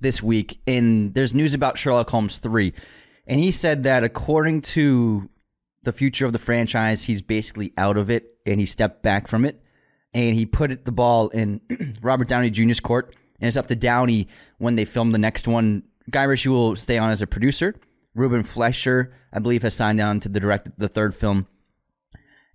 [0.00, 2.72] this week, and there's news about Sherlock Holmes three,
[3.26, 5.28] and he said that according to
[5.86, 9.46] the future of the franchise, he's basically out of it, and he stepped back from
[9.46, 9.62] it,
[10.12, 11.62] and he put the ball in
[12.02, 15.82] Robert Downey Jr.'s court, and it's up to Downey when they film the next one.
[16.10, 17.74] Guy Ritchie will stay on as a producer.
[18.14, 21.46] Ruben Fleischer, I believe, has signed on to the direct the third film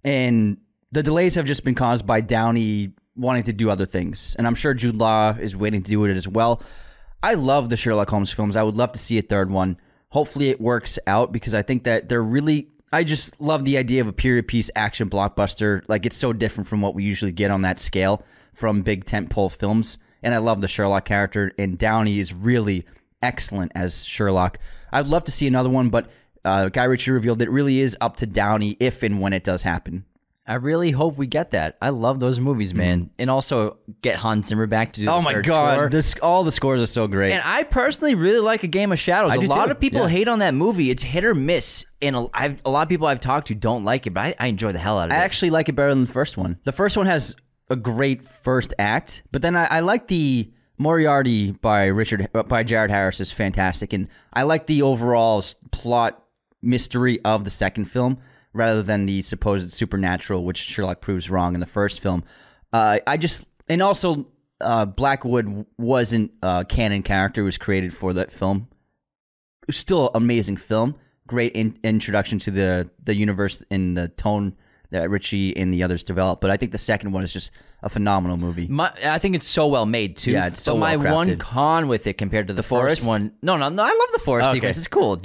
[0.03, 0.57] and
[0.91, 4.35] the delays have just been caused by Downey wanting to do other things.
[4.37, 6.61] And I'm sure Jude Law is waiting to do it as well.
[7.23, 8.55] I love the Sherlock Holmes films.
[8.55, 9.77] I would love to see a third one.
[10.09, 14.01] Hopefully it works out because I think that they're really I just love the idea
[14.01, 15.83] of a period piece action blockbuster.
[15.87, 18.23] Like it's so different from what we usually get on that scale
[18.53, 19.97] from big tentpole films.
[20.21, 22.85] And I love the Sherlock character and Downey is really
[23.21, 24.59] excellent as Sherlock.
[24.91, 26.11] I'd love to see another one, but
[26.43, 29.63] uh, Guy Ritchie revealed it really is up to Downey if and when it does
[29.63, 30.05] happen.
[30.51, 31.77] I really hope we get that.
[31.81, 33.09] I love those movies, man.
[33.17, 35.17] And also get Hans Zimmer back to do the Mm-hmm.
[35.19, 35.89] Oh my third god, score.
[35.89, 37.31] this all the scores are so great.
[37.31, 39.31] And I personally really like A Game of Shadows.
[39.31, 39.71] I A do lot too.
[39.71, 40.07] of people Yeah.
[40.09, 40.89] hate on that movie.
[40.91, 41.85] It's hit or miss.
[42.01, 44.35] And a, I've, a lot of people I've talked to don't like it, but I,
[44.39, 45.15] I enjoy the hell out of it.
[45.15, 45.23] I it.
[45.23, 46.59] actually like it better than the first one.
[46.65, 47.35] The first one has
[47.69, 52.63] a great first act, but then I, I like the Moriarty by Richard uh, by
[52.63, 56.21] Jared Harris is fantastic, and I like the overall s- plot
[56.61, 58.17] mystery of the second film
[58.53, 62.23] rather than the supposed supernatural, which Sherlock proves wrong in the first film.
[62.73, 64.27] Uh, I just and also
[64.59, 68.67] uh, Blackwood wasn't a canon character; was created for that film.
[69.63, 70.95] It was still an amazing film.
[71.27, 74.55] Great in, introduction to the the universe and the tone
[74.91, 76.41] that Ritchie and the others developed.
[76.41, 77.51] But I think the second one is just
[77.81, 78.67] a phenomenal movie.
[78.67, 80.31] My, I think it's so well made too.
[80.31, 82.97] Yeah, it's so But my well one con with it compared to the, forest?
[83.01, 83.31] first one.
[83.41, 83.83] No, no, no.
[83.83, 84.57] I love the forest Okay.
[84.57, 84.77] sequence.
[84.77, 85.17] It's cool.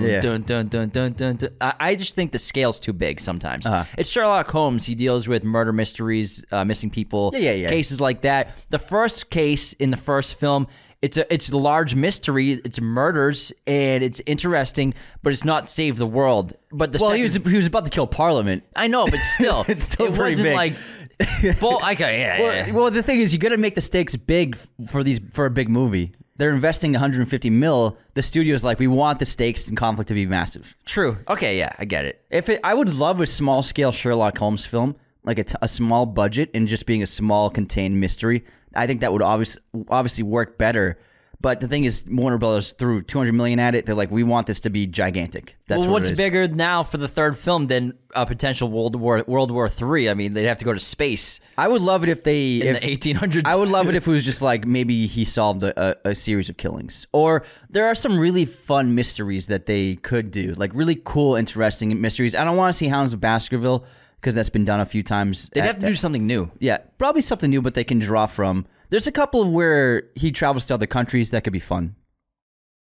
[0.00, 0.20] Yeah.
[0.20, 1.38] dun, dun, dun.
[1.60, 3.66] I, I just think the scale's too big sometimes.
[3.66, 3.84] Uh-huh.
[3.98, 4.86] It's Sherlock Holmes.
[4.86, 7.68] He deals with murder mysteries, uh, missing people, Yeah, yeah, yeah.
[7.68, 8.56] cases like that.
[8.70, 10.66] The first case in the first film.
[11.02, 12.52] It's a it's a large mystery.
[12.64, 16.54] It's murders and it's interesting, but it's not save the world.
[16.70, 18.64] But the well, second, he was he was about to kill Parliament.
[18.76, 20.56] I know, but still, It's still it pretty wasn't big.
[20.56, 20.74] like
[21.56, 21.76] full.
[21.92, 22.70] Okay, yeah, Well, yeah.
[22.72, 24.56] well, the thing is, you got to make the stakes big
[24.88, 26.12] for these for a big movie.
[26.36, 27.98] They're investing 150 mil.
[28.14, 30.74] The studio's like, we want the stakes and conflict to be massive.
[30.86, 31.18] True.
[31.28, 32.24] Okay, yeah, I get it.
[32.30, 35.68] If it, I would love a small scale Sherlock Holmes film, like a, t- a
[35.68, 38.42] small budget and just being a small contained mystery.
[38.74, 40.98] I think that would obviously obviously work better.
[41.42, 43.86] But the thing is, Warner Brothers threw 200 million at it.
[43.86, 45.56] They're like, we want this to be gigantic.
[45.68, 49.24] That's well, what what's bigger now for the third film than a potential World War
[49.26, 50.10] World War Three?
[50.10, 52.76] I mean, they'd have to go to space I would love it if they in
[52.76, 53.46] if, the 1800s.
[53.46, 56.14] I would love it if it was just like maybe he solved a, a, a
[56.14, 60.72] series of killings, or there are some really fun mysteries that they could do, like
[60.74, 62.34] really cool, interesting mysteries.
[62.34, 63.84] I don't want to see Hounds of Baskerville
[64.20, 65.48] because that's been done a few times.
[65.52, 66.50] They'd at- have to do something new.
[66.58, 68.66] Yeah, probably something new, but they can draw from.
[68.90, 71.94] There's a couple of where he travels to other countries that could be fun.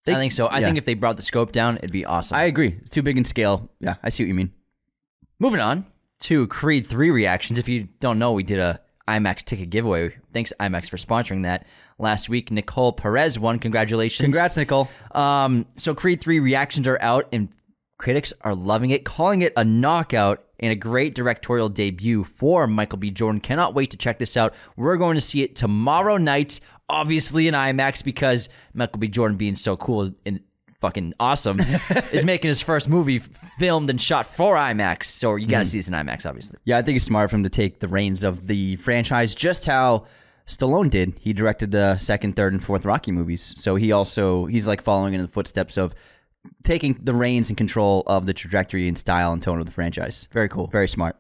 [0.07, 0.47] I think so.
[0.47, 0.67] I yeah.
[0.67, 2.37] think if they brought the scope down, it'd be awesome.
[2.37, 2.79] I agree.
[2.81, 3.71] It's too big in scale.
[3.81, 4.53] Yeah, I see what you mean.
[5.39, 5.87] Moving on
[6.21, 7.59] to Creed 3 reactions.
[7.59, 10.17] If you don't know, we did a IMAX ticket giveaway.
[10.33, 11.67] Thanks IMAX for sponsoring that
[11.99, 12.51] last week.
[12.51, 13.59] Nicole Perez won.
[13.59, 14.25] Congratulations.
[14.25, 14.89] Congrats, Nicole.
[15.13, 17.49] Um, so Creed 3 reactions are out and
[17.99, 22.99] critics are loving it, calling it a knockout and a great directorial debut for Michael
[22.99, 23.11] B.
[23.11, 23.41] Jordan.
[23.41, 24.55] Cannot wait to check this out.
[24.77, 29.09] We're going to see it tomorrow night, obviously in IMAX because Michael B.
[29.09, 30.41] Jordan being so cool and
[30.81, 31.61] fucking awesome
[32.13, 33.19] is making his first movie
[33.59, 35.05] filmed and shot for IMAX.
[35.05, 35.71] So you got to mm-hmm.
[35.71, 36.59] see this in IMAX, obviously.
[36.65, 39.65] Yeah, I think it's smart for him to take the reins of the franchise, just
[39.65, 40.07] how
[40.47, 41.15] Stallone did.
[41.21, 45.15] He directed the second, third, and fourth Rocky movies, so he also he's like following
[45.15, 45.95] in the footsteps of
[46.63, 50.29] taking the reins and control of the trajectory and style and tone of the franchise.
[50.33, 51.17] Very cool, very smart.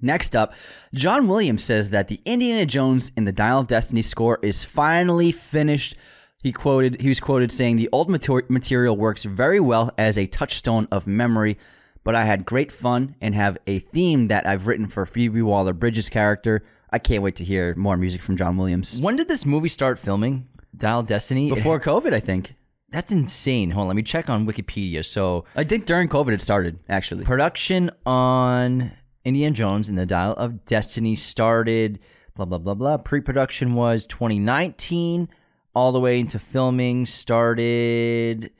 [0.00, 0.54] Next up,
[0.94, 5.32] John Williams says that the Indiana Jones in the Dial of Destiny score is finally
[5.32, 5.96] finished.
[6.40, 10.86] He quoted he was quoted saying the old material works very well as a touchstone
[10.92, 11.58] of memory,
[12.04, 16.08] but I had great fun and have a theme that I've written for Phoebe Waller-Bridge's
[16.08, 16.64] character.
[16.92, 19.00] I can't wait to hear more music from John Williams.
[19.00, 20.46] When did this movie start filming?
[20.76, 21.50] Dial Destiny?
[21.50, 22.54] Before COVID, I think.
[22.90, 23.70] That's insane.
[23.70, 25.04] Hold on, let me check on Wikipedia.
[25.04, 27.24] So I think during COVID it started, actually.
[27.24, 28.92] production on
[29.24, 31.98] Indiana Jones and the Dial of Destiny started
[32.34, 32.96] blah blah blah blah.
[32.96, 35.28] Pre-production was 2019
[35.74, 38.50] all the way into filming started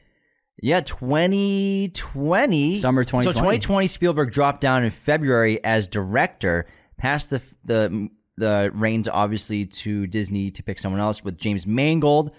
[0.60, 2.76] yeah, 2020.
[2.76, 3.34] Summer So 2020.
[3.34, 10.06] 2020 Spielberg dropped down in February as director, passed the the the reins obviously to
[10.06, 12.32] Disney to pick someone else with James Mangold.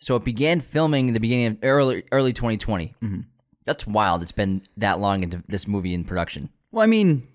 [0.00, 2.94] So it began filming in the beginning of early early 2020.
[3.02, 3.20] Mm-hmm.
[3.64, 4.22] That's wild.
[4.22, 6.50] It's been that long into this movie in production.
[6.70, 7.26] Well, I mean,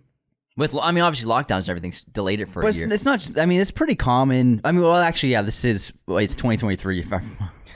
[0.57, 2.93] With I mean, obviously lockdowns and everything's delayed it for But a it's, year.
[2.93, 3.19] it's not.
[3.19, 4.61] Just, I mean, it's pretty common.
[4.63, 5.41] I mean, well, actually, yeah.
[5.41, 6.99] This is well, it's 2023.
[6.99, 7.21] If I,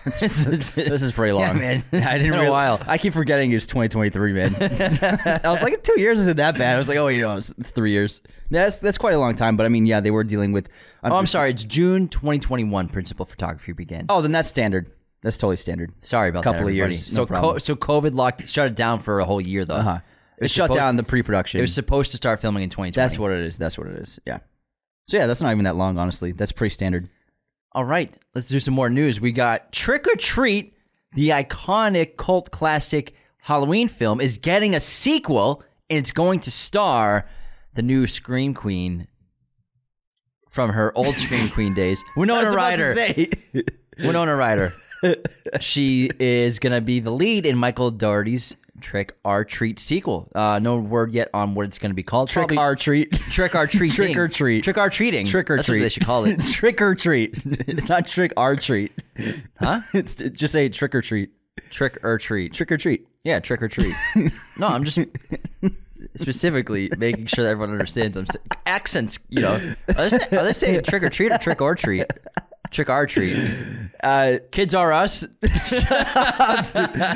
[0.05, 1.83] this is pretty long, Yeah, man.
[1.93, 2.81] I didn't a while.
[2.85, 4.55] I keep forgetting it's 2023, man.
[5.43, 6.75] I was like, two years isn't that bad.
[6.75, 8.21] I was like, oh, you know, it's, it's three years.
[8.51, 9.57] That's that's quite a long time.
[9.57, 10.69] But I mean, yeah, they were dealing with.
[11.03, 11.51] oh, I'm sorry.
[11.51, 12.89] It's June 2021.
[12.89, 14.05] Principal photography began.
[14.09, 14.91] Oh, then that's standard.
[15.21, 15.91] That's totally standard.
[16.01, 16.49] sorry about that.
[16.49, 16.93] A couple of everybody.
[16.95, 17.53] years, no So problem.
[17.53, 19.75] co- so COVID locked shut it down for a whole year though.
[19.75, 19.99] Uh huh.
[20.37, 21.59] It was shut supposed- down the pre-production.
[21.59, 22.91] It was supposed to start filming in 2020.
[23.01, 23.57] that's what it is.
[23.57, 24.19] That's what it is.
[24.25, 24.39] Yeah.
[25.07, 26.31] So yeah, that's not even that long, honestly.
[26.33, 27.09] That's pretty standard.
[27.75, 29.19] All right, let's do some more news.
[29.19, 30.73] We got Trick or Treat,
[31.13, 37.27] the iconic cult classic Halloween film, is getting a sequel, and it's going to star
[37.73, 39.07] the new Scream Queen
[40.47, 42.95] from her old Scream Queen days, Winona Ryder.
[43.99, 44.73] Winona Ryder.
[45.59, 50.29] she is going to be the lead in Michael Dougherty's Trick or Treat sequel.
[50.33, 52.29] Uh, no word yet on what it's going to be called.
[52.29, 53.11] Trick Probably- or treat.
[53.13, 53.95] Trick or treating.
[53.95, 54.63] Trick or treat.
[54.63, 55.25] Trick or treating.
[55.25, 55.79] Trick or That's treat.
[55.79, 56.43] What they should call it.
[56.51, 57.39] trick or treat.
[57.45, 58.91] It's not trick or treat.
[59.59, 59.81] Huh?
[59.93, 61.31] It's just say trick or treat.
[61.69, 62.53] Trick or treat.
[62.53, 63.07] Trick or treat.
[63.23, 63.95] Yeah, trick or treat.
[64.57, 64.99] no, I'm just
[66.15, 68.17] specifically making sure that everyone understands.
[68.17, 69.19] I'm sa- accents.
[69.29, 72.05] You know, are they, are they saying trick or treat or trick or treat?
[72.71, 73.37] Trick or treat.
[74.03, 75.23] Uh, Kids are us.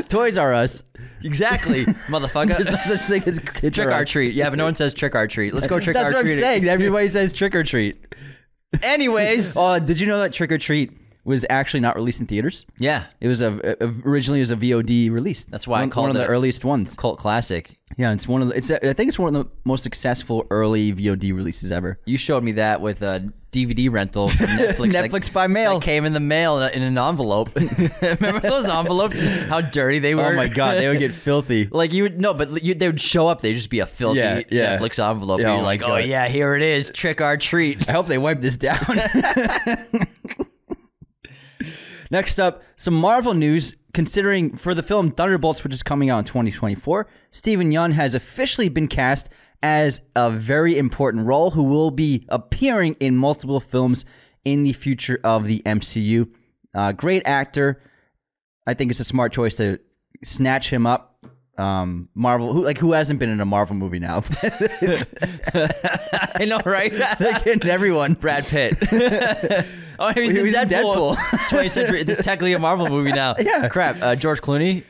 [0.10, 0.84] Toys R Us.
[1.24, 2.50] Exactly, motherfucker.
[2.50, 4.34] There's no such thing as kids trick or treat.
[4.34, 5.54] Yeah, but no one says trick or treat.
[5.54, 6.68] Let's go trick That's or what I'm saying.
[6.68, 8.04] Everybody says trick or treat.
[8.84, 10.92] Anyways, Oh, did you know that Trick or Treat
[11.24, 12.66] was actually not released in theaters?
[12.78, 15.46] yeah, It was a, originally it was a VOD release.
[15.46, 16.96] That's why I one, called one of the earliest ones.
[16.96, 17.78] cult classic.
[17.98, 18.58] Yeah, it's one of the.
[18.58, 22.00] It's a, I think it's one of the most successful early VOD releases ever.
[22.06, 23.32] You showed me that with a
[23.66, 24.92] DVD rental from Netflix.
[24.94, 25.80] that- Netflix by mail.
[25.80, 27.50] that came in the mail in, an envelope.
[28.02, 29.20] Remember those envelopes?
[29.48, 30.34] How dirty they oh were.
[30.34, 31.68] Oh my god, they would get filthy.
[31.72, 33.42] Like you would no, but you, they would show up.
[33.42, 34.78] They'd just be a filthy Yeah, yeah.
[34.78, 35.40] Netflix envelope.
[35.40, 37.88] Yeah, oh you're my like, oh yeah, here it is, trick or treat.
[37.90, 38.80] I hope they wipe this down.
[42.10, 43.74] Next up, some Marvel news.
[43.94, 48.70] Considering for the film Thunderbolts, which is coming out in 2024, Steven Yeun has officially
[48.70, 49.28] been cast
[49.64, 54.06] as a very important role who will be appearing in multiple films
[54.46, 56.30] in the future of the MCU.
[56.74, 57.82] Uh, great actor.
[58.66, 59.80] I think it's a smart choice to
[60.24, 61.18] snatch him up
[61.58, 62.54] um, Marvel.
[62.54, 64.24] Who like who hasn't been in a Marvel movie now?
[65.54, 66.92] I know, right?
[67.20, 68.14] Getting everyone.
[68.14, 68.78] Brad Pitt.
[70.00, 71.16] oh, he's, He in was in Deadpool.
[71.16, 71.38] Deadpool.
[71.50, 72.04] 20th century.
[72.04, 73.36] This is technically a Marvel movie now.
[73.40, 73.68] Yeah.
[73.70, 74.02] Crap.
[74.02, 74.84] Uh, George Clooney.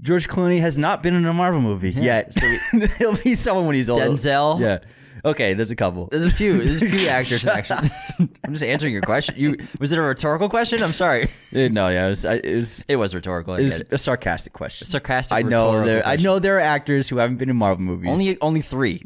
[0.00, 2.32] George Clooney has not been in a Marvel movie yet.
[2.34, 2.40] So
[2.98, 4.00] He'll be someone when he's old.
[4.00, 4.60] Denzel.
[4.60, 4.78] Yeah.
[5.24, 6.06] Okay, there's a couple.
[6.12, 6.62] There's a few.
[6.62, 7.90] There's a few actors actually.
[8.44, 9.34] I'm just answering your question.
[9.36, 10.80] You was it a rhetorical question?
[10.82, 11.24] I'm sorry.
[11.52, 13.54] Uh, no, yeah, it was, I- it was, It was rhetorical.
[13.54, 13.88] I it was it.
[13.92, 14.86] a sarcastic question.
[14.86, 15.36] sarcastic.
[15.36, 16.06] I know there.
[16.06, 18.08] I know there are actors who haven't been in Marvel movies.
[18.10, 19.02] Only only three.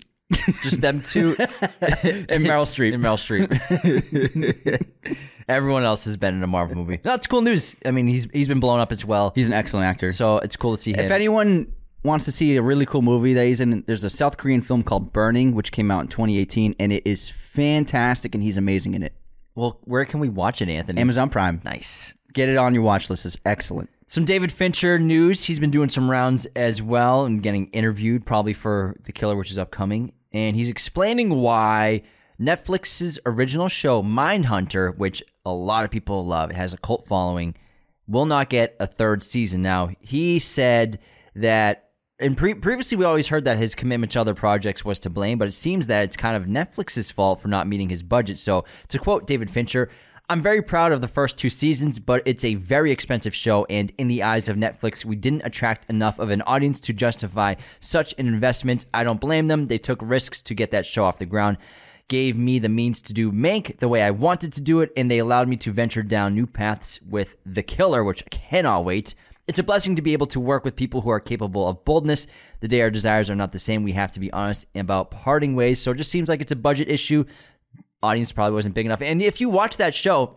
[0.62, 2.94] Just them two and Meryl Streep.
[2.94, 3.48] and Meryl Streep.
[5.48, 7.00] Everyone else has been in a Marvel movie.
[7.02, 7.76] That's cool news.
[7.84, 9.32] I mean, he's he's been blown up as well.
[9.34, 10.10] He's an excellent actor.
[10.10, 11.00] so it's cool to see him.
[11.04, 11.72] if anyone
[12.04, 14.82] wants to see a really cool movie that he's in, there's a South Korean film
[14.82, 19.02] called Burning, which came out in 2018, and it is fantastic, and he's amazing in
[19.02, 19.12] it.
[19.54, 21.00] well, where can we watch it, Anthony?
[21.00, 21.60] Amazon Prime.
[21.64, 22.14] Nice.
[22.32, 23.24] Get it on your watch list.
[23.26, 23.90] It's excellent.
[24.08, 25.44] Some David Fincher news.
[25.44, 29.50] He's been doing some rounds as well and getting interviewed, probably for The Killer, which
[29.50, 30.12] is upcoming.
[30.32, 32.02] And he's explaining why
[32.42, 37.54] Netflix's original show, Mindhunter, which a lot of people love, it has a cult following,
[38.08, 39.62] will not get a third season.
[39.62, 40.98] Now, he said
[41.36, 41.88] that.
[42.18, 45.38] And pre- previously, we always heard that his commitment to other projects was to blame,
[45.38, 48.38] but it seems that it's kind of Netflix's fault for not meeting his budget.
[48.38, 49.88] So, to quote David Fincher,
[50.28, 53.92] I'm very proud of the first two seasons, but it's a very expensive show, and
[53.98, 58.14] in the eyes of Netflix, we didn't attract enough of an audience to justify such
[58.18, 58.86] an investment.
[58.94, 59.66] I don't blame them.
[59.66, 61.58] They took risks to get that show off the ground,
[62.12, 65.10] gave me the means to do Mank the way I wanted to do it, and
[65.10, 69.14] they allowed me to venture down new paths with The Killer, which I cannot wait.
[69.46, 72.26] It's a blessing to be able to work with people who are capable of boldness.
[72.60, 75.56] The day our desires are not the same, we have to be honest about parting
[75.56, 75.80] ways.
[75.80, 77.24] So it just seems like it's a budget issue
[78.02, 79.00] audience probably wasn't big enough.
[79.00, 80.36] And if you watch that show,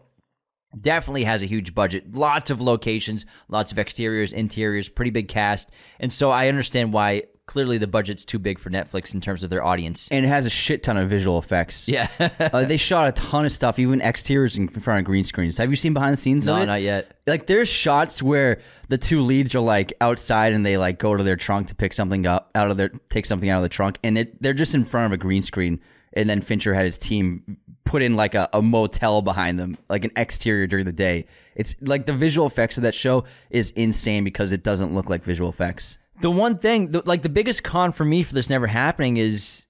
[0.79, 5.71] definitely has a huge budget, lots of locations, lots of exteriors, interiors, pretty big cast.
[5.99, 9.49] And so I understand why clearly the budget's too big for Netflix in terms of
[9.49, 10.07] their audience.
[10.11, 11.87] And it has a shit ton of visual effects.
[11.87, 12.07] Yeah.
[12.39, 15.57] uh, they shot a ton of stuff, even exteriors in front of green screens.
[15.57, 16.47] Have you seen behind the scenes?
[16.47, 16.65] of no, it?
[16.65, 17.19] not yet.
[17.27, 21.23] Like there's shots where the two leads are like outside and they like go to
[21.23, 23.97] their trunk to pick something up out of their take something out of the trunk
[24.03, 25.79] and it, they're just in front of a green screen
[26.13, 30.03] and then Fincher had his team put in like a, a motel behind them like
[30.03, 31.25] an exterior during the day.
[31.55, 35.23] It's like the visual effects of that show is insane because it doesn't look like
[35.23, 35.97] visual effects.
[36.21, 39.65] The one thing, the, like the biggest con for me for this never happening is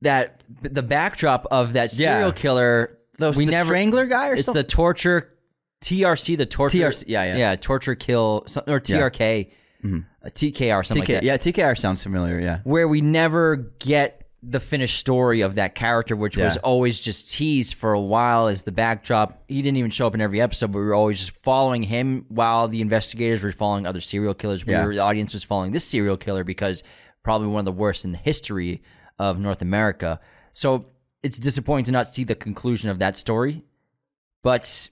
[0.00, 2.14] that the backdrop of that Yeah.
[2.14, 2.98] serial killer.
[3.18, 4.62] The- we the never Strangler guy or it's something?
[4.62, 5.28] the torture
[5.84, 6.78] TRC, the torture.
[6.78, 7.36] TRC, yeah, yeah.
[7.36, 9.50] yeah, torture kill some- or TRK,
[10.22, 11.22] a TKR, or something TK, like that.
[11.24, 12.60] yeah, TKR sounds familiar, yeah.
[12.64, 17.74] where we never get the finished story of that character, which was always just teased
[17.74, 19.44] for a while as the backdrop.
[19.46, 22.24] He didn't even show up in every episode, but we were always just following him
[22.28, 24.66] while the investigators were following other serial killers.
[24.66, 24.84] We Yeah.
[24.86, 26.82] were, the audience was following this serial killer because
[27.22, 28.82] probably one of the worst in the history
[29.18, 30.18] of North America.
[30.52, 30.86] So
[31.22, 33.62] it's disappointing to not see the conclusion of that story.
[34.42, 34.88] But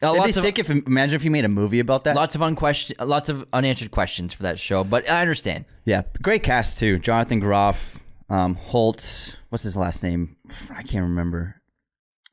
[0.00, 2.14] uh, It'd be sick if imagine if you made a movie about that.
[2.14, 4.84] lots of unquestion, lots of unanswered questions for that show.
[4.84, 5.64] But I understand.
[5.84, 6.98] Yeah, great cast too.
[7.00, 7.98] Jonathan Groff,
[8.32, 9.38] um, Holt.
[9.50, 10.36] What's his last name?
[10.70, 11.60] I can't remember.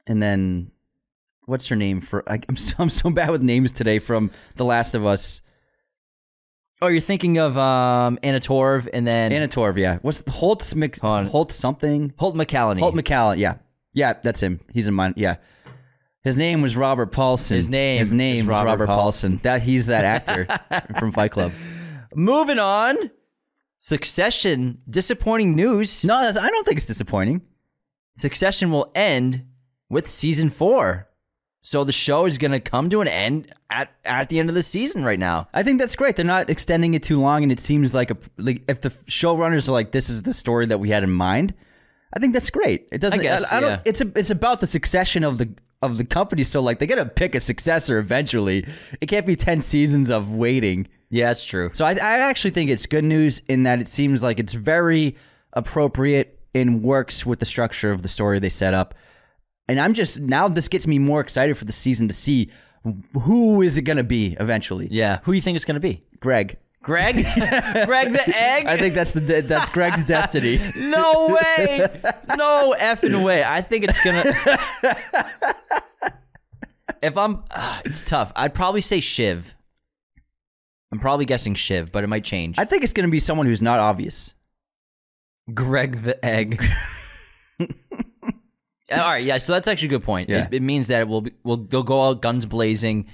[0.08, 0.72] And then,
[1.46, 2.02] what's her name?
[2.02, 4.00] For I, I'm so, I'm so bad with names today.
[4.00, 5.42] From The Last of Us,
[6.82, 9.78] Oh, you're thinking of um, Anna Torv and then Anna Torv.
[9.78, 10.74] Yeah, what's Holt?
[10.76, 10.98] Mc.
[11.02, 12.14] Holt something.
[12.18, 12.80] Holt McCallany.
[12.80, 13.38] Holt McCallan.
[13.38, 13.56] Yeah,
[13.94, 14.62] yeah, that's him.
[14.72, 15.14] He's in mine.
[15.18, 15.36] Yeah.
[16.22, 17.58] His name was Robert Paulson.
[17.58, 19.40] His name His name is was Robert Robert Paulson.
[19.44, 20.48] That he's that actor
[21.00, 21.52] from Fight Club.
[22.16, 23.12] Moving on.
[23.80, 24.82] Succession.
[24.90, 26.04] Disappointing news.
[26.04, 27.42] No, that's, I don't think it's disappointing.
[28.18, 29.46] Succession will end
[29.90, 31.08] with season four.
[31.62, 34.56] So the show is going to come to an end at, at the end of
[34.56, 35.50] the season right now.
[35.54, 36.16] I think that's great.
[36.16, 39.68] They're not extending it too long, and it seems like a like if the showrunners
[39.68, 41.54] are like, "This is the story that we had in mind."
[42.14, 42.88] I think that's great.
[42.94, 43.20] It doesn't.
[43.20, 43.70] I guess, I, don't.
[43.72, 43.82] yeah.
[43.86, 45.50] It's a, It's about the succession of the
[45.82, 46.46] of the company.
[46.46, 48.66] So like, they got to pick a successor eventually.
[49.02, 50.88] It can't be ten seasons of waiting.
[51.10, 51.72] Yeah, that's true.
[51.74, 55.16] So I, I actually think it's good news in that it seems like it's very
[55.54, 58.94] appropriate and works with the structure of the story they set up.
[59.68, 62.50] And I'm just now this gets me more excited for the season to see
[63.22, 64.88] who is it going to be eventually.
[64.92, 65.20] Yeah.
[65.24, 66.04] Who do you think it's going to be?
[66.20, 66.58] Greg.
[66.82, 67.16] Greg?
[67.86, 68.66] Greg the egg?
[68.66, 70.60] I think that's the that's Greg's destiny.
[70.76, 71.88] no way.
[72.38, 73.44] No effing way.
[73.44, 75.26] I think it's going to.
[77.02, 77.44] If I'm.
[77.52, 78.32] ah, it's tough.
[78.36, 79.54] I'd probably say Shiv.
[80.92, 82.58] I'm probably guessing Shiv, but it might change.
[82.58, 84.34] I think it's going to be someone who's not obvious.
[85.54, 86.64] Greg the egg.
[88.92, 89.38] All right, yeah.
[89.38, 90.30] So that's actually a good point.
[90.30, 90.48] Yeah.
[90.48, 93.06] It, it means that it will be, will they'll go out guns blazing,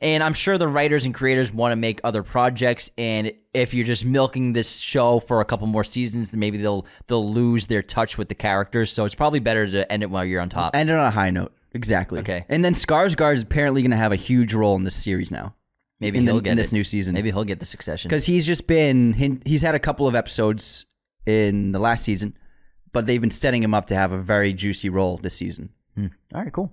[0.00, 2.90] And I'm sure the writers and creators want to make other projects.
[2.96, 6.86] And if you're just milking this show for a couple more seasons, then maybe they'll
[7.06, 8.90] they'll lose their touch with the characters.
[8.92, 10.74] So it's probably better to end it while you're on top.
[10.74, 11.52] End it on a high note.
[11.72, 12.20] Exactly.
[12.20, 12.46] Okay.
[12.48, 15.54] And then Skarsgård is apparently going to have a huge role in this series now.
[16.00, 16.74] Maybe in, the- he'll get in this it.
[16.74, 17.14] new season.
[17.14, 18.08] Maybe he'll get the succession.
[18.08, 20.86] because he's just been he- he's had a couple of episodes
[21.26, 22.36] in the last season,
[22.92, 25.70] but they've been setting him up to have a very juicy role this season.
[25.94, 26.06] Hmm.
[26.34, 26.72] All right, cool.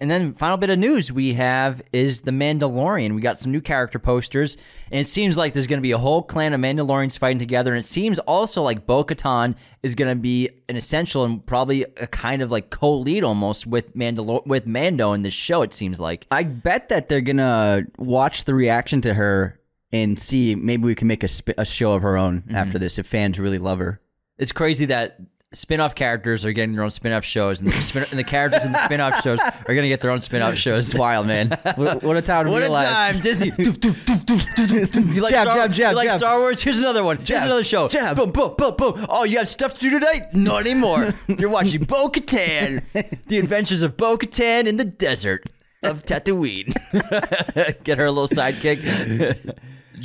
[0.00, 3.14] And then final bit of news we have is the Mandalorian.
[3.14, 4.56] We got some new character posters,
[4.90, 7.74] and it seems like there's going to be a whole clan of Mandalorians fighting together.
[7.74, 11.82] And it seems also like Bo Katan is going to be an essential and probably
[11.98, 15.60] a kind of like co-lead almost with Mandalor- with Mando in this show.
[15.60, 16.26] It seems like.
[16.30, 19.60] I bet that they're gonna watch the reaction to her
[19.92, 22.78] and see maybe we can make a, sp- a show of her own after mm-hmm.
[22.78, 24.00] this if fans really love her.
[24.38, 25.20] It's crazy that
[25.52, 28.70] spin-off characters are getting their own spin-off shows, and the, spin- and the characters in
[28.72, 30.88] the spin-off shows are going to get their own spin-off shows.
[30.88, 31.58] It's wild, man.
[31.74, 33.14] what, what a time to What be a alive.
[33.14, 33.52] time, Disney.
[33.58, 36.18] you like Jab, Star, jab, jab, you like.
[36.18, 36.62] Star Wars?
[36.62, 37.16] Here's another one.
[37.18, 37.88] Here's another show.
[37.88, 38.16] jab.
[38.16, 39.06] Boom, boom, boom, boom.
[39.08, 40.32] Oh, you have stuff to do tonight?
[40.34, 41.12] Not anymore.
[41.26, 42.82] You're watching Bo-Katan.
[43.26, 45.44] the Adventures of Bo-Katan in the desert
[45.82, 46.72] of Tatooine.
[47.84, 49.56] Get her a little sidekick.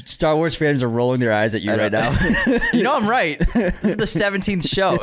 [0.06, 2.12] Star Wars fans are rolling their eyes at you right now.
[2.74, 3.40] you know I'm right.
[3.40, 4.98] This is the 17th show.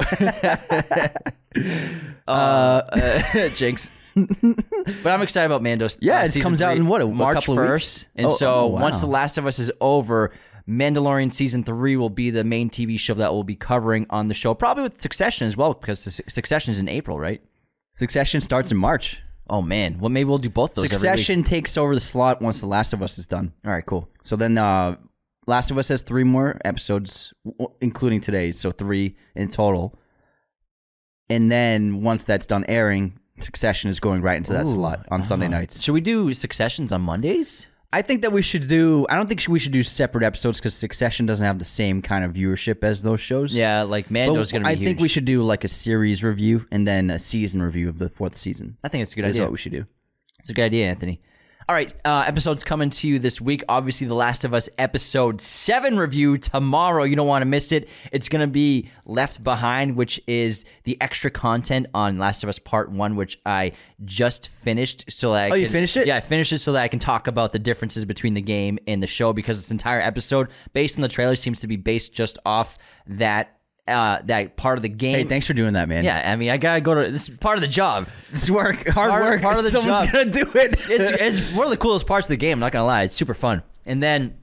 [2.28, 3.90] uh, uh, Jinx.
[4.14, 5.96] but I'm excited about Mando's.
[6.00, 7.84] Yeah, uh, it comes out in what, a- March couple of weeks?
[8.00, 8.06] 1st.
[8.16, 9.00] And Oh, so oh, once.
[9.00, 10.32] The Last of Us is over,
[10.68, 14.34] Mandalorian season three will be the main TV show that we'll be covering on the
[14.34, 17.42] show, probably with Succession as well, because Succession is in April, right?
[17.94, 19.22] Succession starts in March.
[19.52, 20.86] Oh man, well maybe we'll do both those.
[20.86, 21.00] every week.
[21.00, 23.52] Succession takes over the slot once The Last of Us is done.
[23.66, 24.08] All right, cool.
[24.22, 24.96] So then, uh,
[25.46, 29.98] Last of Us has three more episodes, w- including today, so three in total.
[31.28, 35.48] And then once that's done airing, Succession is going right into that slot on Sunday
[35.48, 35.82] nights.
[35.82, 37.66] Should we do Successions on Mondays?
[37.94, 39.06] I think that we should do.
[39.10, 42.24] I don't think we should do separate episodes because Succession doesn't have the same kind
[42.24, 43.54] of viewership as those shows.
[43.54, 44.86] Yeah, like Mando's going to be I huge.
[44.86, 48.08] think we should do like a series review and then a season review of the
[48.08, 48.78] fourth season.
[48.82, 49.42] I think it's a good That's idea.
[49.42, 49.84] what we should do.
[50.40, 51.20] It's a good idea, Anthony.
[51.72, 53.64] All right, uh, episodes coming to you this week.
[53.66, 57.04] Obviously, The Last of Us episode 7 review tomorrow.
[57.04, 57.88] You don't want to miss it.
[58.12, 62.58] It's going to be Left Behind, which is the extra content on Last of Us
[62.58, 63.72] Part 1, which I
[64.04, 65.06] just finished.
[65.08, 66.06] So that I Oh, you can- finished it?
[66.06, 68.78] Yeah, I finished it so that I can talk about the differences between the game
[68.86, 72.12] and the show because this entire episode, based on the trailer, seems to be based
[72.12, 73.56] just off that.
[73.88, 75.16] Uh, that part of the game.
[75.16, 76.04] Hey, thanks for doing that, man.
[76.04, 78.06] Yeah, I mean, I gotta go to this is part of the job.
[78.30, 79.42] it's work, hard Part- work.
[79.42, 80.12] part of the Someone's job.
[80.12, 80.86] gonna do it.
[80.88, 82.52] it's it's one of the coolest parts of the game.
[82.54, 83.62] I'm not gonna lie, it's super fun.
[83.84, 84.38] And then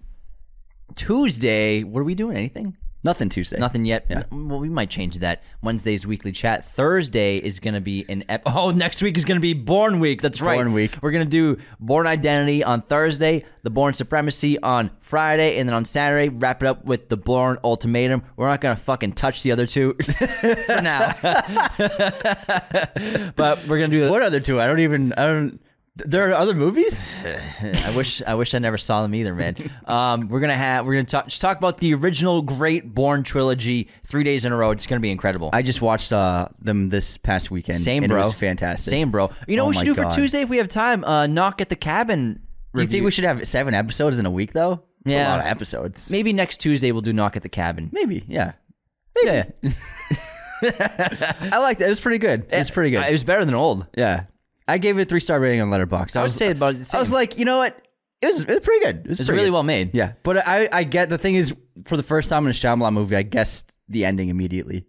[0.95, 2.35] Tuesday, what are we doing?
[2.35, 2.75] Anything?
[3.01, 3.57] Nothing Tuesday.
[3.57, 4.05] Nothing yet.
[4.09, 4.23] Yeah.
[4.29, 5.41] Well, we might change that.
[5.61, 6.65] Wednesday's weekly chat.
[6.65, 10.01] Thursday is going to be an ep- oh, next week is going to be Bourne
[10.01, 10.21] Week.
[10.21, 10.55] That's right.
[10.55, 10.97] Bourne Week.
[11.01, 15.73] We're going to do Bourne Identity on Thursday, the Bourne Supremacy on Friday, and then
[15.73, 18.21] on Saturday wrap it up with the Bourne Ultimatum.
[18.35, 21.13] We're not going to fucking touch the other two for now,
[23.35, 24.59] but we're going to do the What other two?
[24.59, 25.13] I don't even.
[25.13, 25.61] I don't.
[26.05, 27.07] There are other movies.
[27.25, 29.71] I wish I wish I never saw them either, man.
[29.85, 33.89] Um, we're gonna have we're gonna talk just talk about the original Great Bourne trilogy
[34.05, 34.71] three days in a row.
[34.71, 35.49] It's gonna be incredible.
[35.53, 37.79] I just watched uh, them this past weekend.
[37.81, 38.21] Same, and bro.
[38.21, 38.89] It was fantastic.
[38.89, 39.29] Same, bro.
[39.47, 40.09] You know Oh what we should do God.
[40.13, 41.03] for Tuesday if we have time?
[41.03, 42.41] Uh, knock at the cabin.
[42.75, 44.83] Do you think we should have seven episodes in a week though?
[45.05, 45.27] It's Yeah.
[45.27, 46.11] a lot of episodes.
[46.11, 47.89] Maybe next Tuesday we'll do knock at the cabin.
[47.91, 48.53] Maybe, yeah.
[49.23, 49.45] Yeah.
[50.61, 51.85] I liked it.
[51.85, 52.45] It was pretty good.
[52.51, 53.05] It was pretty good.
[53.05, 53.85] It was better than old.
[53.95, 54.25] yeah.
[54.69, 56.15] I gave it a three star rating on Letterboxd.
[56.15, 57.81] I would was, say about the I was like, you know what?
[58.21, 58.97] It was, it was pretty good.
[58.97, 59.53] It was It's pretty really good.
[59.53, 59.95] well made.
[59.95, 61.55] Yeah, but I I get the thing is
[61.85, 64.85] for the first time in a Shyamalan movie, I guessed the ending immediately.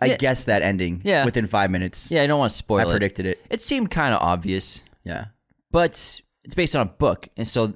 [0.00, 0.16] I Yeah.
[0.16, 1.00] guessed that ending.
[1.04, 1.24] Yeah.
[1.24, 2.10] within five minutes.
[2.10, 2.82] Yeah, I don't want to spoil it.
[2.82, 2.90] I it.
[2.90, 3.40] predicted it.
[3.48, 5.26] It seemed kind of obvious, Yeah,
[5.70, 7.74] but it's based on a book, and so.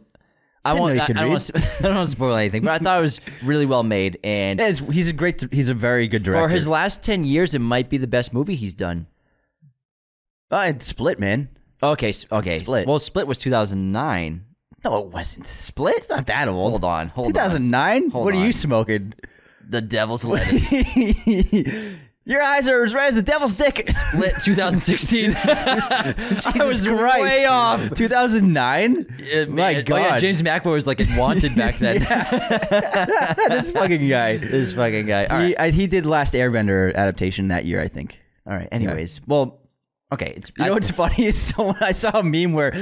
[0.65, 0.95] I Didn't won't.
[0.97, 2.79] you I, I could don't want to, I don't want to spoil anything, but I
[2.85, 5.43] thought it was really well made, and Yeah, it's- he's a great.
[5.53, 6.47] He's a very good director.
[6.47, 9.07] for his last ten years, it might be the best movie he's done.
[10.51, 11.49] Oh, it's Split, man.
[11.83, 12.59] Okay, s- okay.
[12.59, 12.87] Split.
[12.87, 14.45] Well, Split was 2009.
[14.85, 15.47] No, it wasn't.
[15.47, 15.97] Split?
[15.97, 16.71] It's not that old.
[16.71, 17.33] Hold on, hold on.
[17.35, 18.11] 2009.
[18.11, 18.45] Hold what are on.
[18.45, 19.15] you smoking?
[19.69, 20.73] The Devil's Lettuce.
[22.25, 23.89] Your eyes are as red as the devil's dick.
[24.11, 25.35] Split 2016.
[25.37, 27.23] I was Christ.
[27.23, 27.95] way off.
[27.95, 28.97] 2009.
[29.19, 32.01] Uh, My man, God, Oh, yeah, James McAvoy was like Wanted back then.
[33.49, 34.37] this fucking guy.
[34.37, 35.25] this fucking guy.
[35.27, 35.47] All right.
[35.49, 38.21] He, I, he did Last Airbender adaptation that year, I think.
[38.47, 38.69] All right.
[38.71, 39.58] Anyways, well,
[40.13, 40.35] okay.
[40.37, 42.73] It's You know what's funny is someone I saw a meme where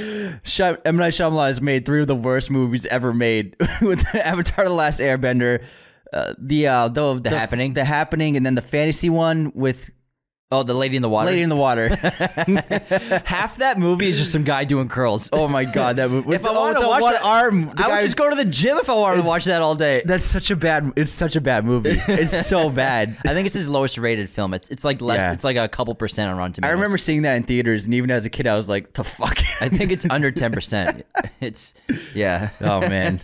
[0.44, 4.64] Sh- M Night Shyamalan has made three of the worst movies ever made with Avatar:
[4.66, 5.64] The Last Airbender,
[6.12, 7.74] uh, the uh, the, the Happening?
[7.74, 9.90] the happening, and then the fantasy one with
[10.52, 11.26] Oh, the lady in the water.
[11.26, 11.88] Lady in the Water.
[13.24, 15.28] Half that movie is just some guy doing curls.
[15.32, 16.32] oh my god, that movie.
[16.34, 18.44] if I oh, wanted to watch one that, arm, I would just go to the
[18.44, 20.02] gym if I wanted to watch that all day.
[20.04, 20.92] That's such a bad.
[20.94, 22.00] It's such a bad movie.
[22.06, 23.16] It's so bad.
[23.24, 24.54] I think it's his lowest rated film.
[24.54, 25.20] It's, it's like less.
[25.20, 25.32] Yeah.
[25.32, 26.70] It's like a couple percent on Rotten Tomatoes.
[26.70, 29.02] I remember seeing that in theaters, and even as a kid, I was like, "The
[29.02, 31.04] fuck." I think it's under ten percent.
[31.40, 31.74] It's
[32.14, 32.50] yeah.
[32.60, 33.20] oh man.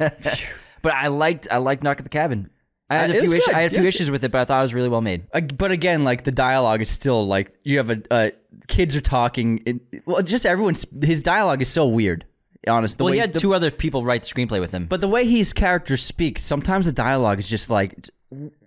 [0.82, 2.50] But I liked I liked Knock at the Cabin.
[2.92, 3.48] I had a few issues.
[3.48, 5.00] I had a few Yeah, issues with it, but I thought it was really well
[5.00, 5.24] made.
[5.32, 8.30] Uh, but again, like the dialogue is still like you have a uh,
[8.68, 9.62] kids are talking.
[9.66, 12.24] It, well, just everyone's his dialogue is so weird.
[12.68, 14.86] Honest, the Well, way he had the- two other people write the screenplay with him.
[14.86, 18.08] but the way his characters speak, sometimes the dialogue is just like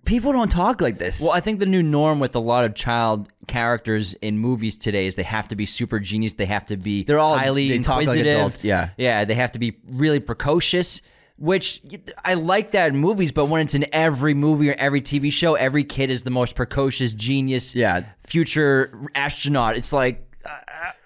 [0.04, 1.20] people don't talk like this.
[1.20, 5.06] Well, I think the new norm with a lot of child characters in movies today
[5.06, 6.34] is they have to be super genius.
[6.34, 8.36] They have to be They're all- highly they talk like inquisitive.
[8.36, 8.90] adults, yeah.
[8.98, 9.24] yeah.
[9.24, 11.00] They have to be really precocious.
[11.38, 11.82] Which
[12.24, 15.54] I like that in movies, but when it's in every movie or every TV show,
[15.54, 17.74] every kid is the most precocious genius.
[17.74, 18.04] Yeah.
[18.26, 19.76] future astronaut.
[19.76, 20.50] It's like, uh,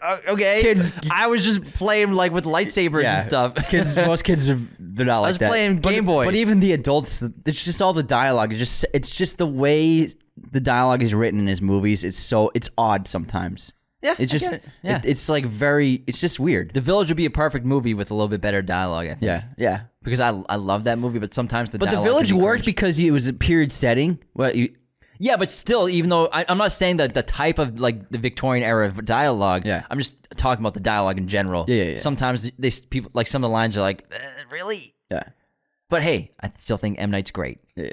[0.03, 3.55] uh, okay, Kids- I was just playing like with lightsabers and stuff.
[3.71, 5.49] kids, most kids are they're not like I was that.
[5.49, 6.25] playing But- Game Boy.
[6.27, 8.53] But even the adults, it's just all the dialogue.
[8.53, 10.09] It's just it's just the way
[10.53, 12.05] the dialogue is written in his movies.
[12.05, 13.73] It's so it's odd sometimes.
[14.03, 14.65] Yeah, it's just it.
[14.83, 14.99] Yeah.
[14.99, 16.05] it- it's like very.
[16.07, 16.73] It's just weird.
[16.73, 19.07] The Village would be a perfect movie with a little bit better dialogue.
[19.07, 19.23] I think.
[19.23, 19.81] Yeah, yeah.
[20.03, 22.43] Because I I love that movie, but sometimes the But the dialogue village can be
[22.45, 22.77] worked cringe.
[22.77, 24.19] because it was a period setting.
[24.33, 24.75] What you?
[25.23, 28.17] Yeah, but still, even though I, I'm not saying that the type of like the
[28.17, 29.67] Victorian era of dialogue.
[29.67, 29.85] Yeah.
[29.91, 31.67] I'm just talking about the dialogue in general.
[31.69, 31.99] Yeah, yeah, yeah.
[31.99, 34.17] Sometimes they people like some of the lines are like, "Uh,
[34.51, 34.95] really.
[35.11, 35.25] Yeah.
[35.91, 37.59] But hey, I still think M Night's great.
[37.77, 37.91] Yeah.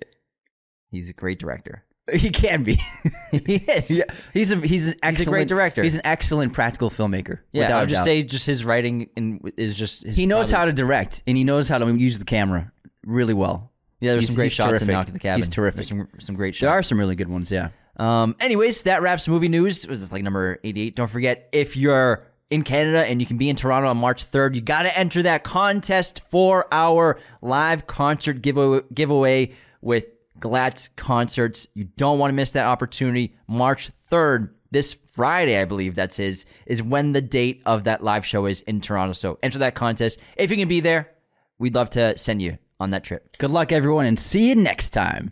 [0.89, 1.84] He's a great director.
[2.14, 2.80] He can be.
[3.32, 3.97] he is.
[3.97, 5.84] yeah, he's a he's an excellent great director.
[5.84, 7.39] He's an excellent practical filmmaker.
[7.51, 8.05] Yeah, without I a would just doubt.
[8.05, 11.43] say just his writing in, is just his he knows how to direct and he
[11.43, 12.72] knows how to use the camera
[13.05, 13.72] really well.
[13.99, 15.39] Yeah, there's some great shots in Knock at the Cabin.
[15.39, 15.76] He's terrific.
[15.76, 16.62] There's some some great shots.
[16.62, 17.51] There are some really good ones.
[17.51, 17.70] Yeah.
[17.97, 19.88] Um, anyways, that wraps movie news.
[19.88, 20.95] Was this like number 88?
[20.95, 24.55] Don't forget, if you're in Canada and you can be in Toronto on March 3rd,
[24.55, 29.51] you got to enter that contest for our live concert giveaway, giveaway
[29.82, 30.05] with
[30.39, 31.67] Glatz Concerts.
[31.73, 33.35] You don't want to miss that opportunity.
[33.47, 38.25] March 3rd, this Friday, I believe that's his, is when the date of that live
[38.25, 39.13] show is in Toronto.
[39.13, 40.19] So enter that contest.
[40.35, 41.11] If you can be there,
[41.57, 43.38] we'd love to send you on that trip.
[43.38, 45.31] Good luck, everyone, and see you next time.